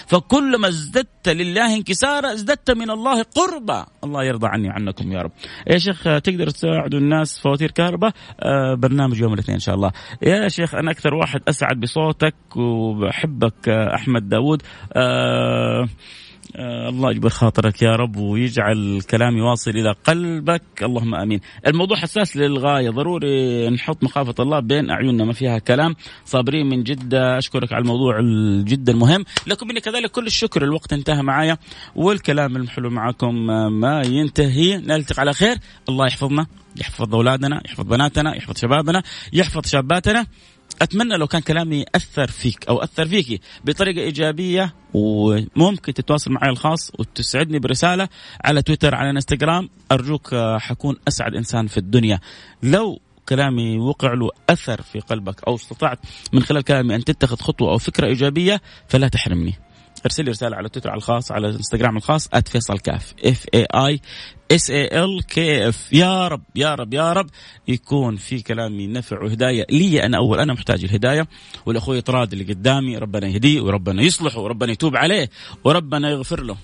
فكلما 0.07 0.69
ازددت 0.69 1.29
لله 1.29 1.77
انكسارا 1.77 2.33
ازددت 2.33 2.71
من 2.71 2.91
الله 2.91 3.23
قربا. 3.23 3.87
الله 4.05 4.25
يرضى 4.25 4.47
عني 4.47 4.69
عنكم 4.71 5.13
يا 5.13 5.19
رب. 5.19 5.33
يا 5.67 5.79
شيخ 5.79 6.03
تقدر 6.03 6.51
تساعدوا 6.51 6.99
الناس 6.99 7.39
فواتير 7.39 7.71
كهرباء؟ 7.71 8.13
آه 8.41 8.75
برنامج 8.75 9.21
يوم 9.21 9.35
الاثنين 9.35 9.55
إن 9.55 9.61
شاء 9.61 9.75
الله. 9.75 9.93
يا 10.23 10.49
شيخ 10.49 10.75
أنا 10.75 10.91
أكثر 10.91 11.15
واحد 11.15 11.41
أسعد 11.49 11.81
بصوتك 11.81 12.35
وبحبك 12.57 13.69
آه 13.69 13.95
أحمد 13.95 14.29
داود 14.29 14.63
آه 14.93 15.89
آه 16.57 16.89
الله 16.89 17.11
يجبر 17.11 17.29
خاطرك 17.29 17.83
يا 17.83 17.97
رب 17.97 18.17
ويجعل 18.17 19.03
كلامي 19.11 19.41
واصل 19.41 19.71
إلى 19.71 19.95
قلبك. 20.05 20.63
اللهم 20.83 21.15
آمين. 21.15 21.41
الموضوع 21.67 21.97
حساس 21.97 22.37
للغاية. 22.37 22.91
ضروري 22.91 23.71
نحط 23.71 24.05
مخافة 24.05 24.35
الله 24.41 24.61
بين 24.61 24.91
أعيننا 24.91 25.25
ما 25.25 25.33
فيها 25.33 25.59
كلام. 25.59 25.95
صابرين 26.25 26.67
من 26.67 26.83
جدة. 26.83 27.39
أشكرك 27.39 27.73
على 27.73 27.83
الموضوع 27.83 28.21
جدا 28.65 28.93
مهم 28.93 29.25
لكم 29.47 29.69
مني 29.69 29.81
كذلك 29.81 30.11
كل 30.11 30.27
الشكر. 30.27 30.65
الوقت 30.65 30.93
انتهى 30.93 31.23
معايا 31.23 31.59
والكلام 31.97 32.57
الحلو 32.57 32.91
معكم 32.91 33.35
ما 33.81 34.03
ينتهي. 34.07 34.77
نلتقي 34.77 35.21
على 35.21 35.33
خير. 35.33 35.57
الله 35.89 36.07
يحفظنا 36.07 36.47
يحفظ 36.77 37.15
أولادنا 37.15 37.63
يحفظ 37.65 37.85
بناتنا 37.85 38.37
يحفظ 38.37 38.59
شبابنا 38.59 39.03
يحفظ 39.33 39.67
شاباتنا. 39.67 40.27
أتمنى 40.83 41.17
لو 41.17 41.27
كان 41.27 41.41
كلامي 41.41 41.85
اثر 41.95 42.27
فيك 42.27 42.69
أو 42.69 42.83
أثر 42.83 43.09
فيكي 43.09 43.41
بطريقة 43.65 44.01
إيجابية 44.01 44.75
وممكن 44.95 45.95
تتواصل 45.95 46.33
معي 46.33 46.51
الخاص 46.51 46.93
وتسعدني 46.99 47.59
برسالة 47.59 48.09
على 48.45 48.63
تويتر 48.63 48.95
على 48.95 49.11
إنستغرام. 49.11 49.69
أرجوك 49.93 50.35
آه، 50.35 50.59
حكون 50.59 50.97
أسعد 51.09 51.35
إنسان 51.35 51.67
في 51.67 51.79
الدنيا. 51.79 52.21
لو 52.63 53.01
كلامي 53.29 53.79
وقع 53.79 54.13
له 54.13 54.31
أثر 54.51 54.83
في 54.83 55.01
قلبك 55.01 55.45
أو 55.49 55.55
استطعت 55.55 55.99
من 56.33 56.43
خلال 56.43 56.63
كلامي 56.63 56.95
أن 56.95 57.05
تتخذ 57.05 57.37
خطوة 57.37 57.71
أو 57.71 57.79
فكرة 57.79 58.07
إيجابية 58.07 58.61
فلا 58.89 59.09
تحرمني. 59.09 59.55
ارسل 60.05 60.25
لي 60.25 60.31
رسالة 60.31 60.57
على 60.57 60.69
تويتر 60.69 60.91
على 60.91 60.99
الخاص 60.99 61.33
على 61.33 61.49
الانستغرام 61.49 61.97
الخاص 61.97 62.29
@فيصل 62.29 62.79
كاف 62.79 63.15
F 63.25 63.47
A 63.55 63.67
I 63.75 64.01
S 64.53 64.71
A 64.71 65.05
L 65.05 65.27
K 65.27 65.69
F 65.69 65.93
يا 65.93 66.29
رب 66.29 66.43
يا 66.57 66.75
رب 66.75 66.95
يا 66.95 67.13
رب 67.13 67.31
يكون 67.69 68.17
في 68.17 68.43
كلامي 68.43 68.87
نفع 68.87 69.23
وهداية. 69.23 69.67
لي 69.71 70.07
أنا 70.07 70.17
أول 70.17 70.41
أنا 70.41 70.53
محتاج 70.53 70.85
الهداية 70.85 71.29
والأخوي 71.67 72.01
طراد 72.01 72.33
اللي 72.33 72.45
قدامي 72.45 72.99
ربنا 72.99 73.27
يهديه 73.27 73.61
وربنا 73.61 74.03
يصلحه 74.03 74.41
وربنا 74.41 74.73
يتوب 74.73 74.97
عليه 74.97 75.31
وربنا 75.65 76.11
يغفر 76.11 76.43
له. 76.43 76.57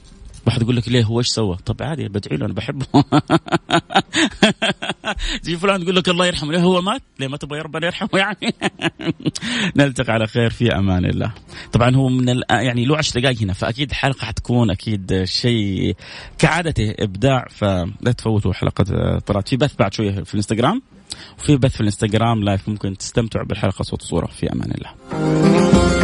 واحد 0.46 0.62
يقول 0.62 0.76
لك 0.76 0.88
ليه 0.88 1.04
هو 1.04 1.18
إيش 1.18 1.28
سوى؟ 1.28 1.56
طب 1.66 1.82
عادي 1.82 2.08
بدعي 2.08 2.36
له 2.36 2.46
أنا 2.46 2.54
بحبه 2.54 2.86
تجي 5.42 5.56
فلان 5.56 5.82
يقول 5.82 5.96
لك 5.96 6.08
الله 6.08 6.26
يرحمه 6.26 6.52
ليه 6.52 6.60
هو 6.60 6.82
مات؟ 6.82 7.02
ليه 7.20 7.28
ما 7.28 7.36
تبغى 7.36 7.60
ربنا 7.60 7.86
يرحمه 7.86 8.08
يعني؟ 8.14 8.54
نلتقي 9.76 10.12
على 10.12 10.26
خير 10.26 10.50
في 10.50 10.76
أمان 10.76 11.04
الله. 11.04 11.32
طبعا 11.72 11.96
هو 11.96 12.08
من 12.08 12.40
يعني 12.50 12.84
له 12.84 12.96
10 12.96 13.20
دقائق 13.20 13.42
هنا 13.42 13.52
فأكيد 13.52 13.92
حلقة 13.92 14.24
حتكون 14.24 14.70
أكيد 14.70 15.24
شيء 15.24 15.96
كعادته 16.38 16.94
إبداع 16.98 17.46
فلا 17.50 18.12
تفوتوا 18.18 18.52
حلقة 18.52 19.18
طلعت 19.18 19.48
في 19.48 19.56
بث 19.56 19.74
بعد 19.78 19.94
شوية 19.94 20.10
في 20.10 20.34
الإنستغرام 20.34 20.82
وفي 21.38 21.56
بث 21.56 21.74
في 21.74 21.80
الإنستغرام 21.80 22.44
لايف 22.44 22.68
ممكن 22.68 22.96
تستمتعوا 22.96 23.46
بالحلقة 23.46 23.82
صوت 23.82 24.02
وصورة 24.02 24.26
في 24.26 24.52
أمان 24.52 24.70
الله. 24.70 26.03